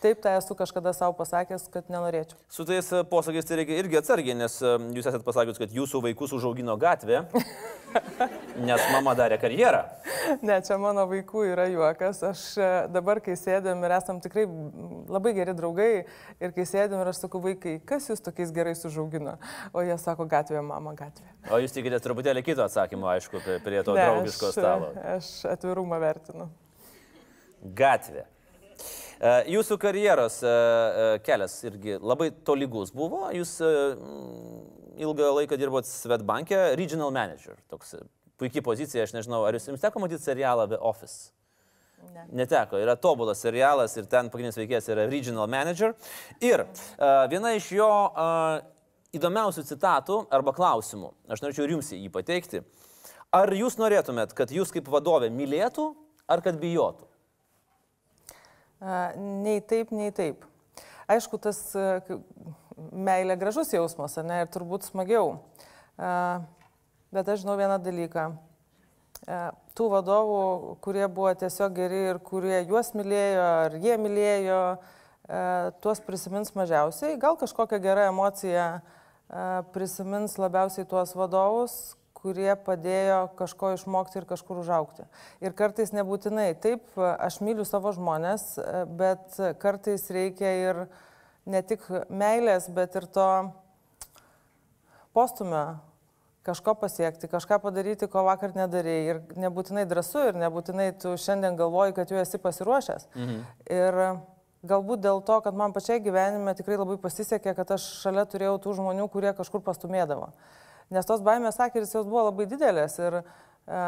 [0.00, 2.38] Taip, tai esu kažkada savo pasakęs, kad nenorėčiau.
[2.52, 6.00] Su tais e, posakiais tai reikia irgi atsargiai, nes e, jūs esate pasakęs, kad jūsų
[6.06, 7.18] vaikus užaugino gatvė,
[8.68, 9.82] nes mama darė karjerą.
[10.40, 12.22] Ne, čia mano vaikų yra juokas.
[12.24, 14.46] Aš e, dabar, kai sėdėm ir esam tikrai
[15.12, 15.90] labai geri draugai,
[16.40, 19.36] ir kai sėdėm ir aš sakau, vaikai, kas jūs tokiais gerais užaugino?
[19.76, 21.28] O jie sako, gatvė, mama, gatvė.
[21.52, 24.88] O jūs tikite truputėlį kito atsakymo, aišku, prie to ne, draugiško aš, stalo.
[25.18, 26.48] Aš atvirumą vertinu.
[27.76, 28.24] Gatvė.
[29.16, 33.24] E, Jūsų karjeros e, e, kelias irgi labai tolygus buvo.
[33.34, 34.60] Jūs mm,
[35.06, 37.56] ilgą laiką dirbot Svetbankė, regional manager.
[37.72, 37.96] Toks
[38.40, 41.32] puikiai pozicija, aš nežinau, ar jūs jums teko matyti serialą The Office?
[42.12, 42.26] Ne.
[42.42, 45.94] Neteko, yra tobulas serialas ir ten pagrindinis veikėjas yra regional manager.
[46.44, 48.60] Ir uh, viena iš jo uh,
[49.16, 52.62] įdomiausių citatų arba klausimų, aš norėčiau ir jums jį pateikti.
[53.34, 55.88] Ar jūs norėtumėt, kad jūs kaip vadovė mylėtų
[56.30, 57.08] ar kad bijotų?
[58.80, 60.44] Nei taip, nei taip.
[61.08, 61.60] Aišku, tas
[62.92, 65.38] meilė gražus jausmas, ne, ir turbūt smagiau.
[65.96, 68.26] Bet aš žinau vieną dalyką.
[69.76, 70.42] Tų vadovų,
[70.84, 74.60] kurie buvo tiesiog geri ir kurie juos mylėjo, ar jie mylėjo,
[75.82, 77.16] tuos prisimins mažiausiai.
[77.20, 78.66] Gal kažkokią gerą emociją
[79.74, 85.06] prisimins labiausiai tuos vadovus, kurie padėjo kažko išmokti ir kažkur užaukti.
[85.44, 86.50] Ir kartais nebūtinai.
[86.62, 88.56] Taip, aš myliu savo žmonės,
[88.98, 90.86] bet kartais reikia ir
[91.46, 93.28] ne tik meilės, bet ir to
[95.14, 95.78] postumio
[96.46, 99.06] kažko pasiekti, kažką padaryti, ko vakar nedarėjai.
[99.10, 103.08] Ir nebūtinai drąsu, ir nebūtinai tu šiandien galvoji, kad jau esi pasiruošęs.
[103.14, 103.40] Mhm.
[103.78, 104.00] Ir
[104.66, 108.76] galbūt dėl to, kad man pačiai gyvenime tikrai labai pasisekė, kad aš šalia turėjau tų
[108.80, 110.30] žmonių, kurie kažkur pastumėdavo.
[110.94, 112.98] Nes tos baimės sakyris jos buvo labai didelės.
[113.02, 113.80] Ir e,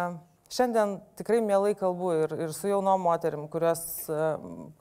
[0.55, 4.31] šiandien tikrai mielai kalbu ir, ir su jaunom moterim, kurios e,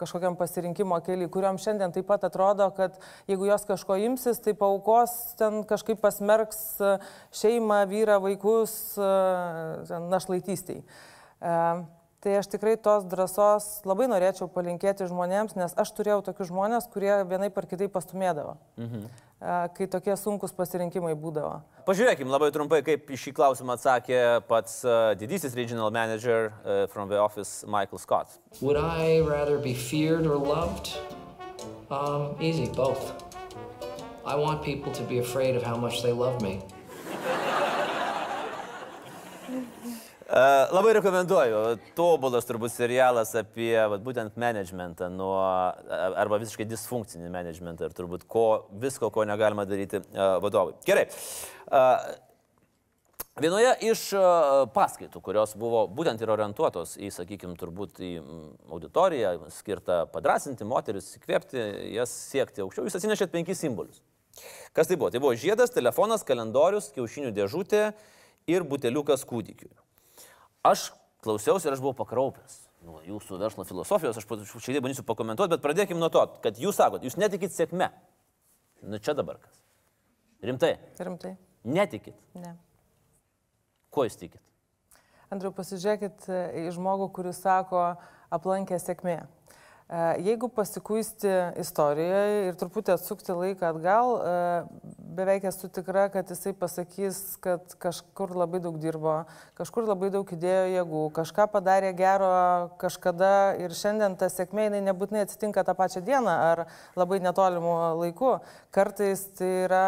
[0.01, 2.97] kažkokiam pasirinkimo keliui, kuriuom šiandien taip pat atrodo, kad
[3.29, 6.95] jeigu jos kažko imsis, tai paukos ten kažkaip pasmerks e,
[7.41, 9.11] šeimą, vyrą, vaikus e,
[10.09, 10.81] našlaitystiai.
[10.81, 11.59] E,
[12.17, 17.11] Tai aš tikrai tos drąsos labai norėčiau palinkėti žmonėms, nes aš turėjau tokius žmonės, kurie
[17.29, 19.03] vienai par kitai pastumėdavo, mhm.
[19.39, 21.61] Kai tokie sunkus pasirinkimai būdavo.
[21.87, 27.07] Pažiūrėkim labai trumpai, kaip į šį klausimą atsakė pats uh, didysis regional manager uh, from
[27.07, 28.39] the office, Michael Scott.
[28.61, 30.97] Would I rather be feared or loved?
[31.89, 33.23] Um, easy, both.
[34.25, 36.59] I want people to be afraid of how much they love me.
[40.27, 41.59] Labai rekomenduoju.
[41.95, 45.39] Tobulas turbūt serialas apie vat, būtent managementą, nuo,
[46.19, 50.01] arba visiškai disfunkcinį managementą ir turbūt ko, visko, ko negalima daryti
[50.43, 50.75] vadovui.
[50.87, 51.07] Gerai.
[53.37, 54.03] Vienoje iš
[54.75, 58.11] paskaitų, kurios buvo būtent ir orientuotos į, sakykime, turbūt į
[58.73, 61.61] auditoriją, skirtą padrasinti moteris, įkvėpti,
[61.95, 64.01] jas siekti aukščiau, jūs atsinešėt penkis simbolius.
[64.75, 65.13] Kas tai buvo?
[65.13, 67.91] Tai buvo žiedas, telefonas, kalendorius, kiaušinių dėžutė
[68.49, 69.71] ir buteliukas kūdikiui.
[70.67, 70.89] Aš
[71.23, 72.63] klausiausi ir aš buvau pakraupęs.
[72.87, 76.77] Nuo jūsų verslo filosofijos aš šiek tiek bandysiu pakomentuoti, bet pradėkime nuo to, kad jūs
[76.77, 77.89] sakot, jūs netikit sėkme.
[78.85, 79.57] Nu čia dabar kas.
[80.45, 81.33] Rimtai, Rimtai?
[81.65, 82.15] netikit.
[82.37, 82.53] Ne.
[83.89, 84.41] Ko jūs tikit?
[85.33, 87.81] Andriu, pasižiūrėkit e, į žmogų, kuris sako,
[88.31, 89.17] aplankė sėkmė.
[89.25, 96.53] E, Jeigu pasikuisti istorijoje ir truputį atsukti laiką atgal, e, beveik esu tikra, kad jisai
[96.57, 99.15] pasakys, kad kažkur labai daug dirbo,
[99.57, 102.29] kažkur labai daug įdėjo jėgų, kažką padarė gero
[102.81, 103.31] kažkada
[103.63, 106.63] ir šiandien ta sėkmė jinai nebūtinai atsitinka tą pačią dieną ar
[106.99, 108.37] labai netolimu laiku.
[108.75, 109.83] Kartais tai yra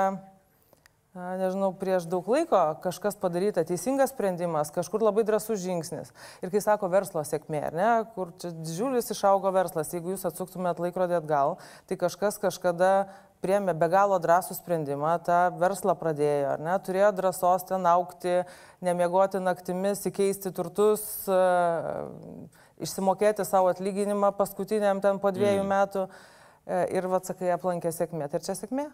[1.15, 6.11] nežinau, prieš daug laiko kažkas padaryta, teisingas sprendimas, kažkur labai drasus žingsnis.
[6.43, 11.17] Ir kai sako verslo sėkmė, ne, kur čia didžiulis išaugo verslas, jeigu jūs atsuktumėt laikrodį
[11.19, 11.57] atgal,
[11.89, 13.09] tai kažkas kažkada
[13.43, 18.41] priemė be galo drąsų sprendimą, tą verslą pradėjo, ar ne, turėjo drąsos ten aukti,
[18.86, 22.08] nemiegoti naktimis, įkeisti turtus, a,
[22.84, 25.71] išsimokėti savo atlyginimą paskutiniam ten po dviejų mm.
[25.73, 28.30] metų e, ir, vad sakai, aplankė sėkmė.
[28.32, 28.89] Tai čia sėkmė?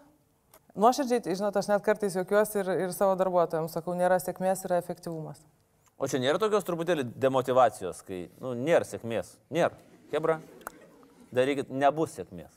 [0.76, 4.82] Nuoširdžiai, tai, žinot, aš net kartais juokiuosi ir, ir savo darbuotojams sakau, nėra sėkmės, yra
[4.82, 5.40] efektyvumas.
[5.96, 9.32] O čia nėra tokios truputėlį demotivacijos, kai, nu, nėra sėkmės.
[9.54, 9.72] Nėra.
[10.12, 10.36] Hebra,
[11.34, 12.52] darykit, nebus sėkmės.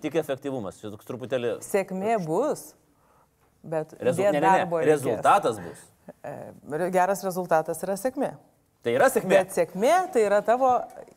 [0.00, 0.78] Tik efektyvumas.
[0.80, 2.70] Čia toks truputėlį Sėkmė bus,
[3.62, 4.24] bet rezu...
[4.24, 4.84] ne, ne, ne.
[4.88, 5.82] rezultatas bus.
[6.24, 8.32] E, Geras rezultatas yra sėkmė.
[8.80, 9.34] Tai yra sėkmė.
[9.34, 10.70] Bet sėkmė tai yra tavo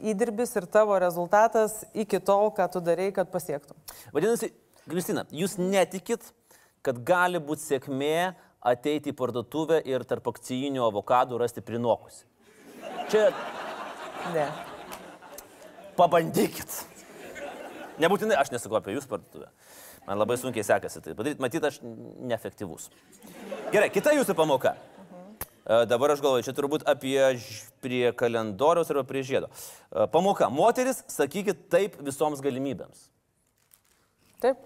[0.04, 3.78] įdirbis ir tavo rezultatas iki tol, ką tu darai, kad pasiektum.
[4.16, 4.52] Vadinasi,
[4.84, 6.26] Kristina, jūs netikit,
[6.84, 12.26] kad gali būti sėkmė ateiti į parduotuvę ir tarp akcijinių avokadų rasti prinokusi.
[13.12, 13.30] Čia
[14.34, 14.46] Ne.
[15.98, 16.93] pabandykit.
[18.02, 19.50] Nebūtinai aš nesakau apie jūsų parduotuvę.
[20.08, 22.90] Man labai sunkiai sekasi tai padaryti, matyt, aš neefektyvus.
[23.74, 24.74] Gerai, kita jūsų pamoka.
[25.64, 29.48] E, Dabar aš galvoju, čia turbūt apie ž- prie kalendoriaus arba prie žiedo.
[29.94, 30.50] E, Pamoka.
[30.52, 33.06] Moteris, sakykit taip visoms galimybėms.
[34.44, 34.60] Taip.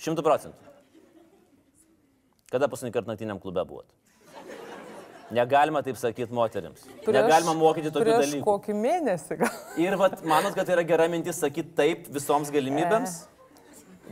[0.00, 0.72] Šimtų procentų.
[2.54, 3.90] Kada paskutinį kartą naktiniam klube buvot?
[5.32, 6.82] Negalima taip sakyti moteriams.
[7.06, 8.44] Negalima mokyti tokių prieš dalykų.
[8.44, 9.60] kokį mėnesį gal.
[9.80, 13.14] Ir vat, manot, kad tai yra gera mintis sakyti taip visoms galimybėms?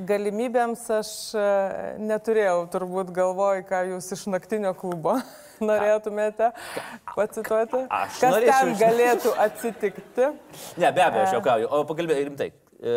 [0.08, 1.42] Galimybėms aš e,
[2.00, 5.18] neturėjau turbūt galvoj, ką jūs iš naktinio klubo
[5.68, 6.48] norėtumėte
[7.12, 7.82] pacituoti.
[7.92, 10.30] Aš Kas norėčiau ten galėtų atsitikti?
[10.80, 11.68] Ne, be abejo, aš juokauju.
[11.68, 12.48] O pakalbėjau rimtai.
[12.80, 12.94] E,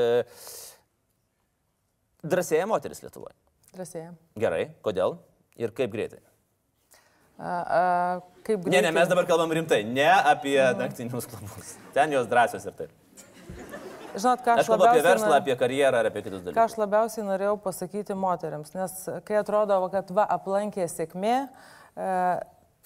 [2.24, 3.36] drąsėja moteris Lietuvoje.
[3.76, 4.08] Drąsiai.
[4.40, 5.18] Gerai, kodėl
[5.60, 6.24] ir kaip greitai?
[7.38, 11.76] Kaip Ne, ne, greitai- mes dabar kalbam rimtai, ne apie naktinius klubus.
[11.94, 12.90] Ten jos drąsios ir taip.
[14.16, 16.54] Žinot, ką Aš aš, kalbu apie verslą, nor- apie karjerą ar apie kitus ką aš
[16.56, 16.78] dalykus.
[16.78, 21.50] labiausiai norėjau pasakyti moteriams, nes kai atrodo, kad va aplankė sėkmė,
[21.98, 22.40] e,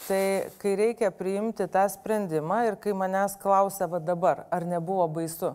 [0.08, 5.54] tai kai reikia priimti tą sprendimą ir kai manęs klausia, va dabar, ar nebuvo baisu,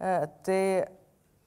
[0.00, 0.88] e, tai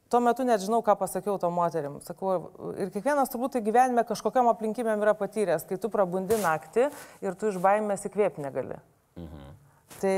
[0.10, 2.00] tuo metu net žinau, ką pasakiau to moterim.
[2.06, 6.90] Sakau, ir kiekvienas turbūt tai gyvenime kažkokiam aplinkybėm yra patyręs, kai tu prabundi naktį
[7.26, 8.78] ir tu iš baimės įkvėpti negali.
[9.20, 9.52] Mhm.
[10.02, 10.16] Tai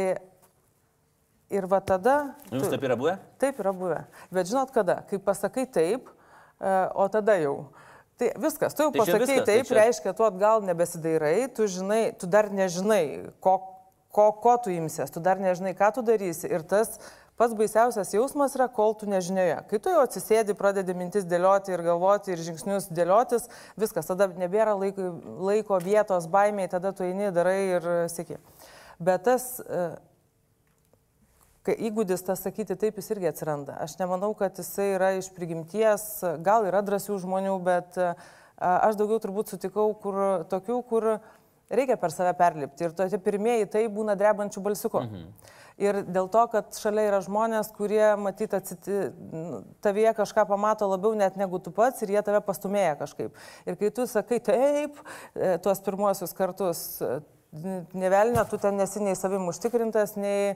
[1.50, 2.18] ir va tada...
[2.52, 3.18] Jums tu- taip yra buvę?
[3.40, 4.00] Taip yra buvę.
[4.36, 5.02] Bet žinot kada?
[5.10, 6.10] Kai pasakai taip,
[6.60, 7.56] e, o tada jau.
[8.18, 11.68] Tai viskas, tu jau Tai pasakai viskas, tai taip, čia- reiškia, tu atgal nebesidairai, tu
[11.70, 13.54] žinai, tu dar nežinai, ko,
[14.12, 16.50] ko, ko tu imsies, tu dar nežinai, ką tu darysi.
[16.50, 16.98] Ir tas
[17.38, 19.60] pats baisiausias jausmas yra, kol tu nežinioje.
[19.70, 23.48] Kai tu jau atsisėdi, pradedi mintis dėlioti ir galvoti ir žingsnius dėliotis,
[23.80, 25.12] viskas, tada nebėra laiko,
[25.50, 28.42] laiko vietos baimiai, tada tu eini, darai ir sėki.
[28.98, 29.84] Bet tas e,
[31.76, 33.78] įgūdis tas sakyti taip, jis irgi atsiranda.
[33.84, 36.08] Aš nemanau, kad jisai yra iš prigimties,
[36.46, 38.14] gal yra drąsių žmonių, bet a,
[38.88, 41.10] aš daugiau turbūt sutikau kur, tokių, kur
[41.70, 42.88] reikia per save perlipti.
[42.88, 45.04] Ir tie pirmieji tai būna drebančių balsiukų.
[45.06, 45.54] Mhm.
[45.78, 49.12] Ir dėl to, kad šalia yra žmonės, kurie matyt atsiti,
[49.86, 53.36] tavyje kažką pamato labiau net negu tu pats ir jie tave pastumėja kažkaip.
[53.70, 54.98] Ir kai tu sakai taip,
[55.38, 56.82] e, tuos pirmuosius kartus,
[57.94, 60.56] Nevelnio, tu ten nesi nei savim užtikrintas, nei e,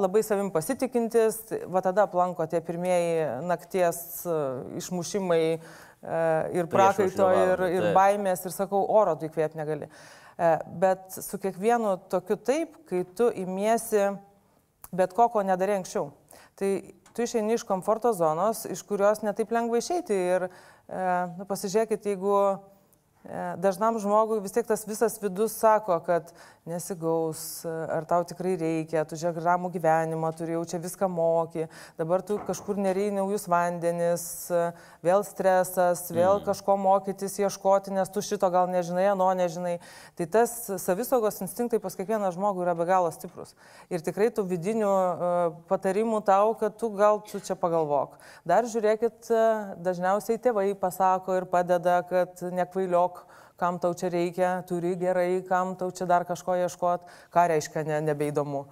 [0.00, 1.38] labai savim pasitikintis,
[1.70, 4.38] va tada aplanko tie pirmieji nakties e,
[4.82, 5.60] išmušimai e,
[6.58, 9.86] ir prakaito, Priešaušrio ir, ir baimės, ir sakau, oro tu įkvėp negali.
[9.86, 10.19] E,
[10.80, 14.08] bet su kiekvienu tokiu taip, kai tu imiesi
[14.92, 16.10] bet ko, ko nedarė anksčiau.
[16.58, 16.70] Tai
[17.14, 20.16] tu išeini iš komforto zonos, iš kurios netaip lengva išeiti.
[20.34, 20.50] Ir e,
[21.38, 22.54] nu, pasižiūrėkit, jeigu e,
[23.60, 26.32] dažnam žmogui vis tiek tas visas vidus sako, kad
[26.70, 31.66] nesigaus, e, ar tau tikrai reikia, tu žiūrėk ramų gyvenimą, turi jau čia viską moki,
[31.98, 34.66] dabar tu kažkur nereikia naujus vandenis, e,
[35.04, 36.44] vėl stresas, vėl mm.
[36.48, 39.78] kažko mokytis, ieškoti, nes tu šito gal nežinai, ano nežinai.
[40.18, 40.52] Tai tas
[40.84, 43.56] savisaugos instinktai pas kiekvieną žmogų yra be galo stiprus.
[43.88, 45.32] Ir tikrai tų vidinių e,
[45.70, 48.20] patarimų tau, kad tu gal tu čia pagalvok.
[48.44, 49.46] Dar žiūrėkit, e,
[49.80, 53.09] dažniausiai tėvai pasako ir padeda, kad nekvailiok
[53.60, 57.98] kam tau čia reikia, turi gerai, kam tau čia dar kažko ieškot, ką reiškia ne,
[58.08, 58.64] nebeįdomu.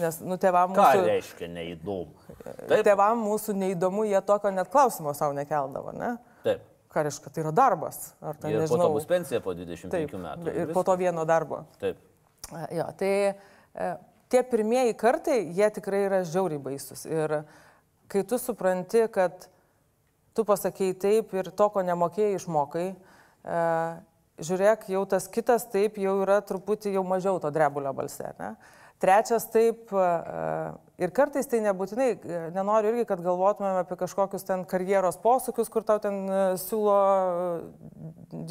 [0.00, 2.36] Nes, nu, tėvam Ką mūsų, reiškia neįdomu?
[2.40, 6.14] Taip, tėvam mūsų neįdomu, jie tokio net klausimo savo nekeldavo, ne?
[6.44, 6.64] taip.
[6.90, 7.98] Ką reiškia, tai yra darbas.
[8.18, 8.94] Ar tai Ir po to nežinau.
[8.96, 10.54] bus pensija po 25 Taip, metų.
[10.58, 11.60] ir po to vieno darbo.
[11.78, 12.00] Taip.
[12.74, 13.90] Jo, tai e,
[14.32, 17.04] tie pirmieji kartai, jie tikrai yra žiauriai baisus.
[17.06, 17.44] Ir
[18.10, 19.46] kai tu supranti, kad
[20.34, 23.09] tu pasakėjai taip ir to, ko nemokėjai, išmokai, e,
[23.44, 28.32] žiūrėk, jau tas kitas taip jau yra truputį jau mažiau to drebulio balse.
[28.40, 28.54] Ne?
[29.00, 30.08] Trečias taip, e,
[31.00, 35.86] ir kartais tai nebūtinai, e, nenoriu irgi, kad galvotumėm apie kažkokius ten karjeros posūkius, kur
[35.88, 37.54] tau ten e, siūlo e,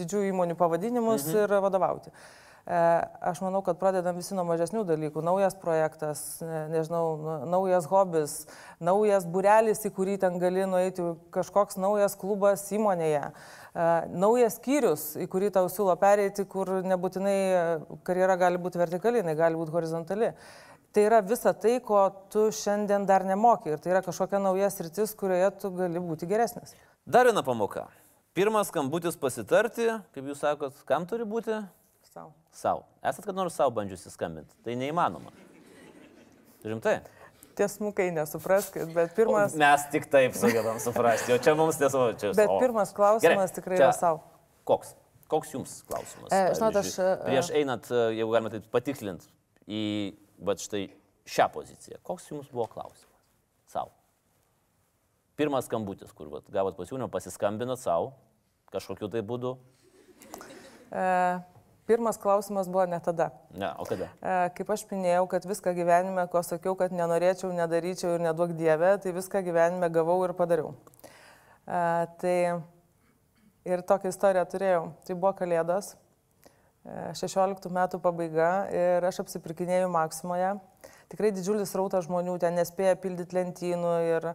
[0.01, 1.43] didžiųjų įmonių pavadinimus mhm.
[1.43, 2.09] ir vadovauti.
[2.09, 5.23] E, Aš manau, kad pradedam visi nuo mažesnių dalykų.
[5.25, 8.45] Naujas projektas, ne- nežinau, nu- naujas hobis,
[8.79, 11.01] naujas burelis, į kurį ten gali nueiti,
[11.33, 13.31] kažkoks naujas klubas įmonėje,
[13.73, 19.23] e, naujas skyrius, į kurį tau siūlo pereiti, kur nebūtinai e, karjera gali būti vertikali,
[19.23, 20.33] jinai gali būti horizontali.
[20.93, 25.15] Tai yra visa tai, ko tu šiandien dar nemoki ir tai yra kažkokia nauja sritis,
[25.17, 26.75] kurioje tu gali būti geresnis.
[27.05, 27.87] Dar viena pamoka.
[28.33, 31.65] Pirmas skambutis pasitarti, kaip jūs sakot, kam turi būti?
[32.09, 32.33] Sau.
[32.51, 32.83] Sau.
[33.05, 34.55] Esat kad nors savo bandžiusi skambinti.
[34.65, 35.33] Tai neįmanoma.
[36.65, 36.99] Rimtai.
[37.59, 41.33] Tiesmukai nesupraskit, bet O pirmas, Mes tik taip sugebam suprasti.
[41.35, 42.19] O čia mums nesuvokia.
[42.21, 42.55] Čia bet o.
[42.61, 44.23] pirmas klausimas tikrai čia yra savo.
[44.67, 44.95] Koks?
[45.29, 46.31] Koks jums klausimas?
[46.33, 49.27] E, žinot, aš, e, Prieš einant, e, jeigu galima taip patiklint
[49.67, 49.83] į,
[50.41, 50.87] va štai
[51.29, 51.99] šią poziciją.
[52.07, 53.19] Koks jums buvo klausimas?
[53.69, 53.91] Sau.
[55.37, 58.15] Pirmas skambutis, kur vat, gavot pasiūlymą, pasiskambinot savo
[58.73, 59.55] kažkokiu tai būdu.
[60.89, 61.05] E,
[61.89, 63.31] pirmas klausimas buvo ne tada.
[63.57, 64.11] Ne, o kada?
[64.21, 68.91] E, kaip aš minėjau, kad viską gyvenime, ko sakiau, kad nenorėčiau, nedaryčiau ir neduok dievę,
[69.01, 70.75] tai viską gyvenime gavau ir padariau.
[71.65, 71.81] E,
[72.21, 72.35] tai
[73.65, 74.83] ir tokią istoriją turėjau.
[75.07, 75.95] Tai buvo kalėdos.
[76.85, 80.53] e, 16 metų pabaiga ir aš apsipirkinėjau Maksimoje.
[81.09, 84.29] Tikrai didžiulis rautas žmonių, ten nespėja pildyti lentynų ir,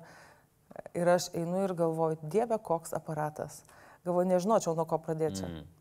[0.98, 3.62] ir aš einu ir galvoju, dieve, koks aparatas.
[4.04, 5.46] Galvoju, nežinočiau, nuo ko pradėti.
[5.46, 5.73] Mm.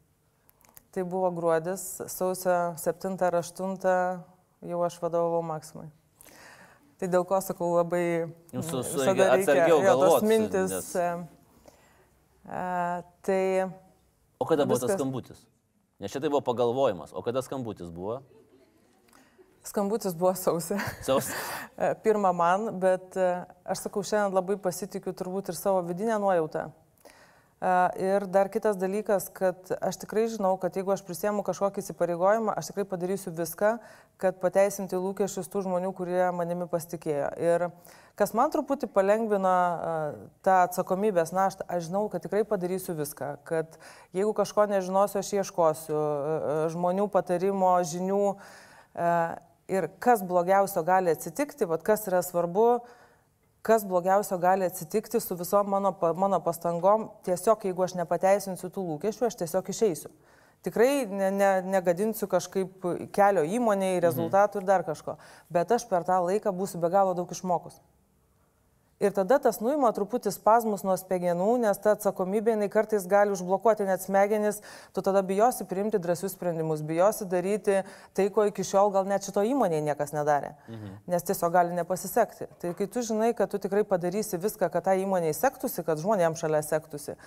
[0.94, 3.78] Tai buvo gruodis, sausio 7 ar 8
[4.70, 5.88] jau aš vadovavau Maksimui.
[7.02, 8.04] Tai dėl ko sakau labai...
[8.54, 10.70] Jūs su- su- atsargiau galvot, mintis.
[10.72, 11.08] nes- e,
[12.46, 12.62] e,
[13.26, 13.42] tai
[14.40, 15.00] O kada buvo tas Viskas.
[15.02, 15.42] skambutis?
[16.00, 17.12] Nes šitai buvo pagalvojimas.
[17.18, 18.22] O kada skambutis buvo?
[19.64, 20.78] skambutis buvo sausio.
[21.02, 21.32] Saus...
[21.74, 23.16] E, Pirma man, bet
[23.66, 26.68] aš sakau, šiandien labai pasitikiu turbūt ir savo vidinę nuojautą.
[27.64, 32.74] Ir dar kitas dalykas, kad aš tikrai žinau, kad jeigu aš prisiemu kažkokį įsipareigojimą, aš
[32.74, 33.78] tikrai padarysiu viską,
[34.20, 37.30] kad pateisinti lūkesčius tų žmonių, kurie manimi pasitikėjo.
[37.40, 37.64] Ir
[38.20, 39.54] kas man truputį palengvina
[40.44, 43.80] tą atsakomybės naštą, aš žinau, kad tikrai padarysiu viską, kad
[44.12, 46.02] jeigu kažko nežinosiu, aš ieškosiu
[46.76, 48.26] žmonių patarimo, žinių.
[49.72, 52.84] Ir kas blogiausio gali atsitikti, vat kas yra svarbu,
[53.64, 59.28] kas blogiausio gali atsitikti su visom mano, mano pastangom, tiesiog jeigu aš nepateisinsiu tų lūkesčių,
[59.30, 60.12] aš tiesiog išeisiu.
[60.64, 65.18] Tikrai ne, ne, negadinsiu kažkaip kelio įmonėje, rezultatų ir dar kažko,
[65.52, 67.80] bet aš per tą laiką būsiu be galo daug išmokus.
[69.04, 73.84] Ir tada tas nuima truputį spazmus nuo smegenų, nes ta atsakomybė jinai kartais gali užblokuoti
[73.88, 74.62] net smegenis,
[74.96, 77.82] tu tada bijosi priimti drąsius sprendimus, bijosi daryti
[78.16, 80.94] tai, ko iki šiol gal net šito įmonėje niekas nedarė, mhm.
[81.12, 82.48] nes tiesiog gali nepasisekti.
[82.62, 86.40] Tai kai tu žinai, kad tu tikrai padarysi viską, kad tą įmonėje sektųsi, kad žmonėms
[86.40, 87.18] šalia sektųsi,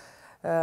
[0.41, 0.57] e,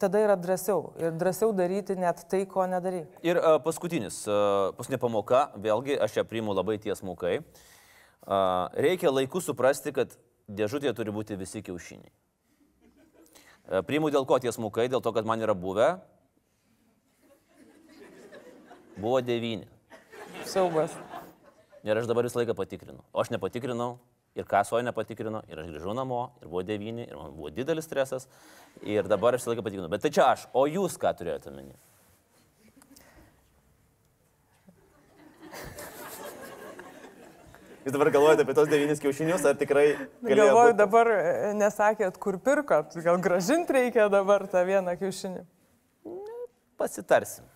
[0.00, 3.02] tada yra drąsiau ir drąsiau daryti net tai, ko nedarai.
[3.26, 7.42] Ir uh, paskutinis, uh, paskutinė pamoka, vėlgi aš ją priimu labai tiesmukai.
[8.28, 10.16] Uh, reikia laiku suprasti, kad
[10.48, 12.12] dėžutėje turi būti visi kiaušiniai.
[13.68, 15.98] Uh, priimu dėl ko tiesmukai, dėl to, kad man yra buvę.
[18.98, 19.68] Buvo devyni.
[20.48, 20.96] Siaubas.
[21.86, 23.04] Ir aš dabar visą laiką patikrinu.
[23.12, 23.98] O aš nepatikrinau
[24.38, 28.28] ir kasoje nepatikrinau, ir aš grįžau namo, ir buvo devyni, ir man buvo didelis stresas,
[28.86, 29.90] ir dabar aš visą laiką patikrinau.
[29.92, 31.74] Bet tai čia aš, o jūs ką turėjote omeny?
[37.84, 39.84] Jūs dabar galvojate apie tos devynis kiaušinius, ar tikrai
[40.26, 40.78] Galvoju, būt?
[40.80, 45.44] dabar e, nesakėt, kur pirkot, gal gražinti reikia dabar tą vieną kiaušinį.
[46.78, 47.46] Pasitarsim.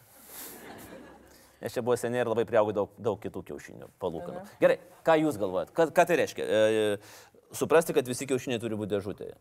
[1.63, 4.41] Nes čia buvo seniai ir labai priaugo daug, daug kitų kiaušinių palūkanų.
[4.63, 5.71] Gerai, ką jūs galvojat?
[5.77, 6.47] Ką, ką tai reiškia?
[6.47, 6.87] E,
[7.55, 9.37] suprasti, kad visi kiaušiniai turi būti dėžutėje.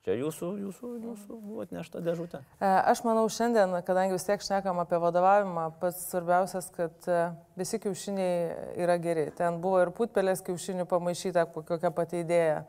[0.00, 2.38] Čia jūsų, jūsų, jūsų buvo atnešta dėžutė.
[2.56, 7.18] E, Aš manau, šiandien, kadangi vis tiek šnekam apie vadovavimą, pats svarbiausias, kad e,
[7.60, 9.26] visi kiaušiniai yra geri.
[9.36, 12.62] Ten buvo ir putpelės kiaušinių pamaišyta, kokia pati idėja.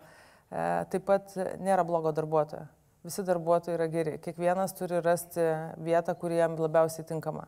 [0.51, 1.31] E, Taip pat
[1.63, 2.65] nėra blogo darbuotojo.
[3.07, 4.17] Visi darbuotojai yra geri.
[4.21, 5.47] Kiekvienas turi rasti
[5.87, 7.47] vietą, kuri jam labiausiai tinkama.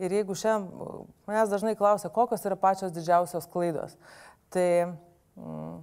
[0.00, 3.98] Ir jeigu šiandien manęs dažnai klausia, kokios yra pačios didžiausios klaidos,
[4.48, 5.76] tai mm,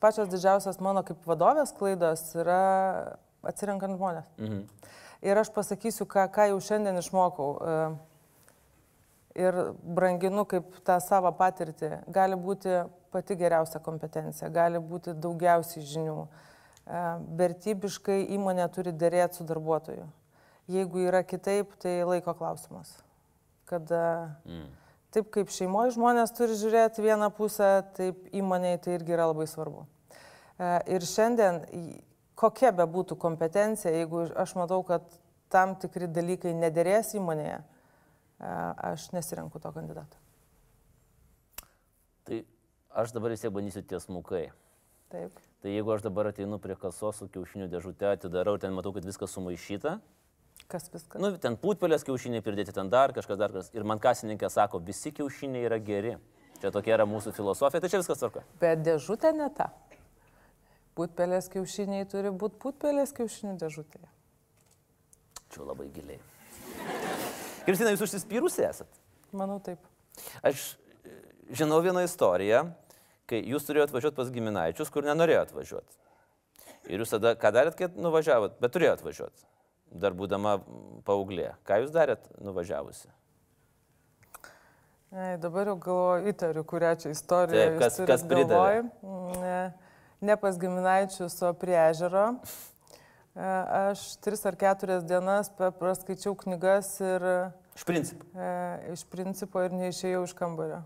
[0.00, 4.28] pačios didžiausios mano kaip vadovės klaidos yra atsirenkant žmonės.
[4.38, 4.62] Mhm.
[5.28, 7.56] Ir aš pasakysiu, ką, ką jau šiandien išmokau.
[7.58, 7.96] e,
[9.38, 12.02] Ir branginu kaip tą savo patirtį.
[12.10, 12.72] Gali būti
[13.14, 16.26] pati geriausia kompetencija, gali būti daugiausiai žinių.
[16.26, 17.02] E,
[17.38, 20.08] Vertybiškai įmonė turi dėrėti su darbuotoju.
[20.68, 22.90] Jeigu yra kitaip, tai laiko klausimas.
[23.64, 24.66] Kada mm.
[25.14, 29.86] Taip kaip šeimoje žmonės turi žiūrėti vieną pusę, taip įmonėje tai irgi yra labai svarbu.
[30.58, 31.62] E, Ir šiandien,
[32.38, 35.06] kokia be būtų kompetencija, jeigu aš matau, kad
[35.52, 38.54] tam tikri dalykai nederės įmonėje, e,
[38.92, 40.20] aš nesirenku to kandidato.
[42.28, 42.42] Tai
[43.00, 44.48] aš dabar vis tiek bandysiu tiesmukai.
[45.08, 45.40] Taip.
[45.62, 49.32] Tai jeigu aš dabar ateinu prie kasos su kiaušinių dėžute, atidarau, ten matau, kad viskas
[49.34, 49.96] sumaišyta.
[50.68, 51.20] Kas viskas?
[51.22, 53.70] Nu, ten putpelės kiaušiniai pridėti, ten dar kažkas, dar kažkas.
[53.76, 56.16] Ir man kasininkė sako, visi kiaušiniai yra geri.
[56.58, 58.42] Čia tokia yra mūsų filosofija, tai čia viskas tvarko.
[58.60, 59.70] Bet dėžutė ne ta.
[60.98, 64.10] Putpelės kiaušiniai turi būti putpelės kiaušinių dėžutėje.
[65.54, 66.18] Čia labai giliai.
[67.68, 69.00] Kristina, jūs užsispyrusi esat?
[69.36, 69.80] Manau taip.
[70.42, 70.72] Aš
[71.06, 71.14] e,
[71.60, 72.64] žinau vieną istoriją,
[73.30, 75.98] kai jūs turėjote važiuoti pas giminaičius, kur nenorėjote važiuoti.
[76.88, 79.46] Ir jūs tada, ką darėt, kai nuvažiavot, bet turėjote važiuoti.
[79.92, 80.58] Dar būdama
[81.08, 81.54] paauglė.
[81.64, 83.08] Ką jūs darėt nuvažiavusi?
[85.08, 87.62] Ei, dabar jau galvoju, įtariu, kurią čia istoriją.
[87.62, 88.82] Taip, kas- kas pridavė?
[89.40, 89.72] Ne,
[90.20, 92.26] ne pas giminaičius, o prie ežero.
[93.38, 93.40] E,
[93.88, 97.24] Aš tris ar keturias dienas praskaičiau knygas ir
[97.78, 98.26] Iš principo.
[98.36, 100.82] e, iš principo ir neišėjau iš kambario.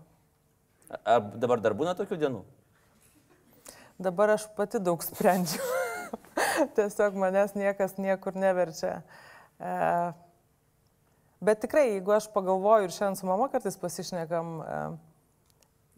[1.03, 2.43] Ar dabar dar būna tokių dienų?
[3.99, 5.59] Dabar aš pati daug sprendžiu.
[6.75, 9.01] Tiesiog manęs niekas niekur neverčia.
[9.59, 10.11] E,
[11.43, 14.77] Bet tikrai, jeigu aš pagalvoju ir šiandien su mama kartais pasišnekam, e,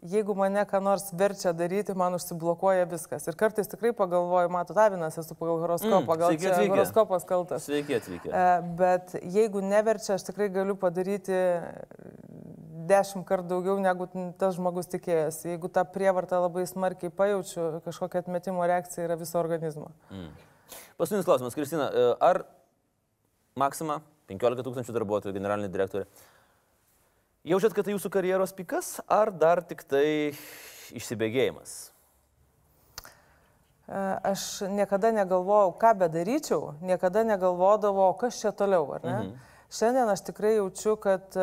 [0.10, 3.28] jeigu mane ką nors verčia daryti, man užsiblokuoja viskas.
[3.30, 6.72] Ir kartais tikrai pagalvoju, matot, Avinas esu pagal horoskopą, Mm, gal čia atvykę.
[6.74, 7.64] horoskopas kaltas.
[7.70, 8.34] Sveiki atvykę.
[8.34, 11.38] E, Bet jeigu neverčia, aš tikrai galiu padaryti
[12.90, 14.08] dešimt kartų daugiau, negu
[14.40, 15.42] tas žmogus tikėjęs.
[15.50, 19.92] Jeigu tą prievartą labai smarkiai pajaučiu, kažkokia atmetimo reakcija yra viso organizmo.
[20.98, 21.90] Paskutinis klausimas, Kristina.
[21.90, 22.44] e, Ar
[23.56, 26.06] Maksima, 15 tūkstančių darbuotojų, generalinė direktorė,
[27.48, 30.34] jaučiat, kad tai jūsų karjeros pikas, ar dar tik tai
[30.96, 31.76] išsibėgėjimas?
[33.88, 39.18] E, Aš niekada negalvojau, ką bedaryčiau, niekada negalvodavau, kas čia toliau, ar ne?
[39.20, 39.52] Mhm.
[39.76, 41.36] Šiandien aš tikrai jaučiu, kad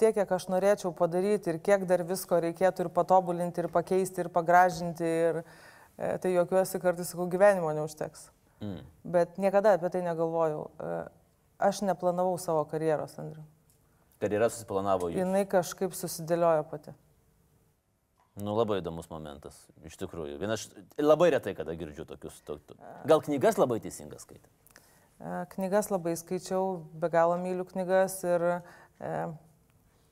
[0.00, 4.32] tiek, kiek aš norėčiau padaryti ir kiek dar visko reikėtų ir patobulinti, ir pakeisti, ir
[4.32, 8.30] pagražinti, ir e, tai jokiuosi kartais, sakau, gyvenimo neužteks.
[8.64, 8.82] Mm.
[9.16, 10.66] Bet niekada apie tai negalvojau.
[10.80, 10.98] E,
[11.58, 13.42] Aš neplanavau savo karjeros, Andriu.
[14.20, 15.20] Karjera susiplanavo jų.
[15.22, 16.92] Jinai kažkaip susidėliojo pati.
[18.36, 19.56] Nu, labai įdomus momentas,
[19.88, 20.36] iš tikrųjų.
[20.40, 20.66] Vienas,
[21.00, 22.36] labai retai kada girdžiu tokius.
[22.44, 22.76] To, to.
[23.08, 24.52] Gal knygas labai teisingas skaitė?
[25.16, 29.14] E, Knygas labai skaičiau, be galo myliu knygas ir e,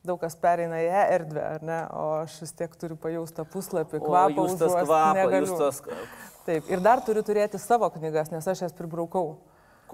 [0.04, 4.04] daug kas pereina į erdvę, ar ne, o aš vis tiek turiu pajaustą puslapį, O
[4.04, 4.36] kvapą.
[4.36, 5.82] jūs tas kvapą, jūs tas...
[6.44, 9.38] Taip, ir dar turiu turėti savo knygas, nes aš jas pribraukau.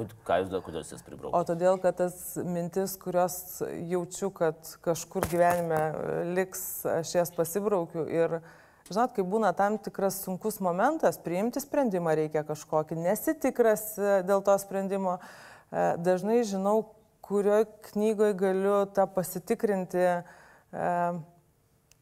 [0.01, 1.47] Ką jūs dar, kodėl jūs O pribraukėte?
[1.53, 3.37] todėl, kad tas mintis, kurios
[3.91, 5.81] jaučiu, kad kažkur gyvenime
[6.35, 8.07] liks, aš jas pasibraukiu.
[8.09, 8.39] Ir,
[8.89, 14.57] žinot, kai būna tam tikras sunkus momentas, priimti sprendimą reikia kažkokį, nesitikras e, dėl to
[14.63, 15.19] sprendimo,
[15.71, 16.81] e, dažnai žinau,
[17.31, 20.20] kurioje knygoje galiu tą pasitikrinti e,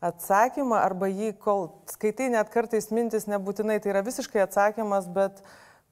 [0.00, 5.42] atsakymą arba jį, kol skaitai, net kartais mintis nebūtinai tai yra visiškai atsakymas, bet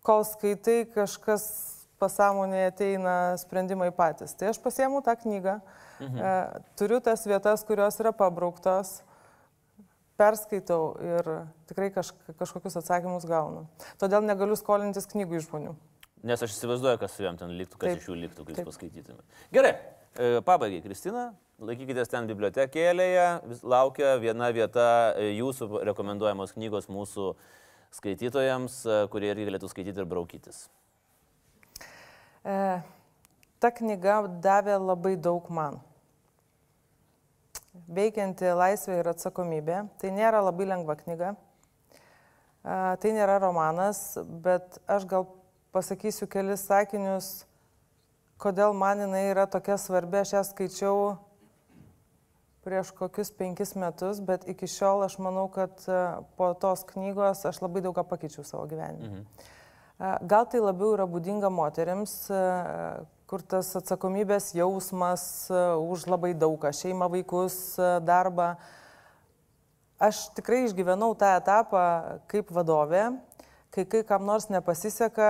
[0.07, 1.45] kol skaitai kažkas
[2.01, 4.35] pasąmonėje ateina sprendimai patys.
[4.37, 5.59] Tai aš pasiemu tą knygą,
[6.01, 6.17] mhm.
[6.17, 9.01] e, turiu tas vietas, kurios yra pabrauktos,
[10.17, 11.29] perskaitau ir
[11.69, 13.67] tikrai kaž, kažkokius atsakymus gaunu.
[14.01, 15.77] Todėl negaliu skolintis knygų iš žmonių.
[16.27, 18.01] Nes aš įsivaizduoju, kas su jam ten liktų, kas Taip.
[18.03, 19.43] iš jų liktų, kai jūs paskaitytumėte.
[19.55, 19.75] Gerai,
[20.19, 21.29] e, pabaigai, Kristina,
[21.63, 27.29] laikykitės ten bibliotekėlėje, vis- laukia viena vieta e, jūsų rekomenduojamos knygos mūsų
[27.95, 30.65] skaitytojams, e, kurie irgi galėtų skaityti ir braukytis.
[32.43, 32.59] E,
[33.63, 35.79] ta knyga davė labai daug man.
[37.87, 39.83] Veikianti laisvė ir atsakomybė.
[40.01, 41.35] Tai nėra labai lengva knyga.
[42.67, 45.27] E, tai nėra romanas, bet aš gal
[45.77, 47.31] pasakysiu kelis sakinius,
[48.41, 50.23] kodėl man jinai yra tokia svarbi.
[50.25, 51.03] Aš ją skaičiau
[52.67, 56.01] prieš kokius penkis metus, bet iki šiol aš manau, kad e,
[56.41, 59.13] po tos knygos aš labai daug ką pakeičiau savo gyvenime.
[59.13, 59.53] Mhm.
[60.29, 62.41] Gal tai labiau yra būdinga moteriams, e,
[63.27, 68.57] kur tas atsakomybės jausmas e, už labai daugą- šeimą, vaikus, e, darbą.
[69.97, 73.17] Aš tikrai išgyvenau tą etapą kaip vadovė,
[73.77, 75.29] kai kai kam nors nepasiseka,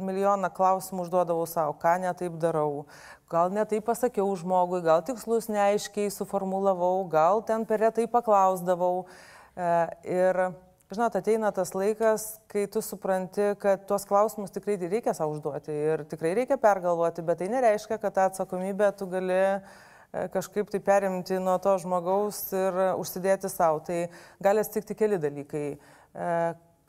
[0.00, 2.86] milijoną klausimų užduodavau savo, ką netaip darau,
[3.32, 9.06] gal netaip pasakiau žmogui, gal tikslus neaiškiai suformulavau, gal ten per retai paklausdavau.
[9.52, 9.72] E,
[10.08, 10.46] Ir
[10.92, 16.02] Žinot, ateina tas laikas, kai tu supranti, kad tuos klausimus tikrai reikia savo užduoti ir
[16.10, 21.38] tikrai reikia pergalvoti, bet tai nereiškia, kad tą atsakomybę tu gali e, kažkaip tai perimti
[21.40, 23.80] nuo to žmogaus ir užsidėti savo.
[23.86, 24.02] Tai
[24.44, 25.64] gali atsitikti keli dalykai.
[25.72, 26.28] E,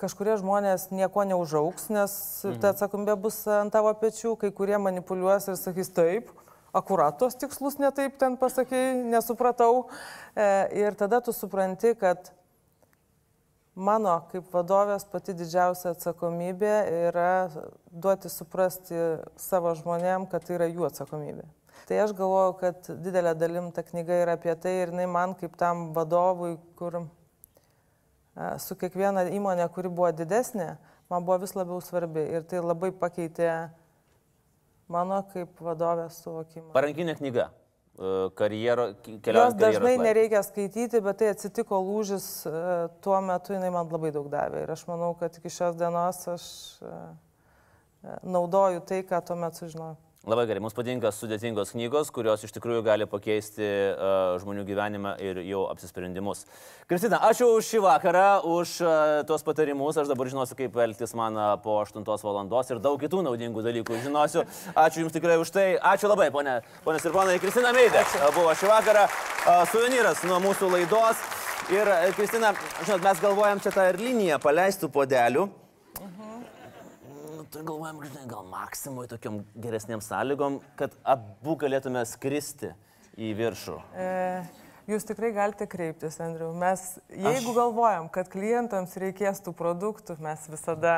[0.04, 2.60] Kažkurie žmonės nieko neužauks, nes mhm.
[2.60, 6.32] ta atsakomybė bus ant tavo pečių, kai kurie manipuliuos ir sakys taip,
[6.76, 9.88] akuratos tikslus netaip ten pasakai, nesupratau.
[10.36, 10.48] E,
[10.84, 12.34] Ir tada tu supranti, kad
[13.74, 16.74] Mano kaip vadovės pati didžiausia atsakomybė
[17.08, 17.30] yra
[17.90, 19.00] duoti suprasti
[19.34, 21.48] savo žmonėm, kad tai yra jų atsakomybė.
[21.90, 25.58] Tai aš galvoju, kad didelė dalim ta knyga yra apie tai ir jinai man kaip
[25.58, 27.02] tam vadovui, kur
[28.60, 30.76] su kiekviena įmonė, kuri buvo didesnė,
[31.12, 33.50] man buvo vis labiau svarbi ir tai labai pakeitė
[34.90, 36.72] mano kaip vadovės suvokimą.
[36.74, 37.50] Parankinė knyga.
[38.98, 40.06] e, Karjero, Jos dažnai laiptais.
[40.08, 42.54] nereikia skaityti, bet tai atsitiko lūžis e,
[43.06, 44.64] tuo metu, jinai man labai daug davė.
[44.66, 46.48] Ir aš manau, kad iki šios dienos aš
[46.82, 46.94] e,
[48.02, 49.98] e, naudoju tai, ką tuo metu sužinojau.
[50.24, 55.42] Labai gerai, mums patinka sudėtingos knygos, kurios iš tikrųjų gali pakeisti uh, žmonių gyvenimą ir
[55.44, 56.46] jau apsisprendimus.
[56.88, 59.98] Kristina, ačiū už šį vakarą, už uh, tuos patarimus.
[60.00, 64.00] Aš dabar žinosiu, kaip elgtis man uh, po 8 valandos ir daug kitų naudingų dalykų
[64.06, 64.46] žinosiu.
[64.72, 65.66] Ačiū Jums tikrai už tai.
[65.92, 67.36] Ačiū labai, ponė, ponės ir ponai.
[67.44, 71.28] Kristina Meidė uh, buvo šį vakarą uh, suvenyras nuo mūsų laidos.
[71.68, 72.54] Ir, Kristina,
[72.86, 75.50] žinot, mes galvojam čia tą ir liniją paleistų podelių.
[77.54, 82.74] Tu galvojam, žinai, gal maksimui tokiam geresniam sąlygom, kad abu galėtume skristi
[83.14, 83.78] į viršų.
[83.94, 84.12] E,
[84.90, 86.50] Jūs tikrai galite kreiptis, Andriu.
[86.60, 90.98] Mes, jeigu galvojam, kad klientams reikės tų produktų, mes visada...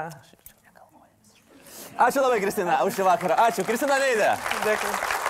[2.01, 3.37] Ačiū labai, Kristina, už šį vakarą.
[3.45, 4.33] Ačiū, Kristina Veidė.
[4.65, 5.24] Dėkui.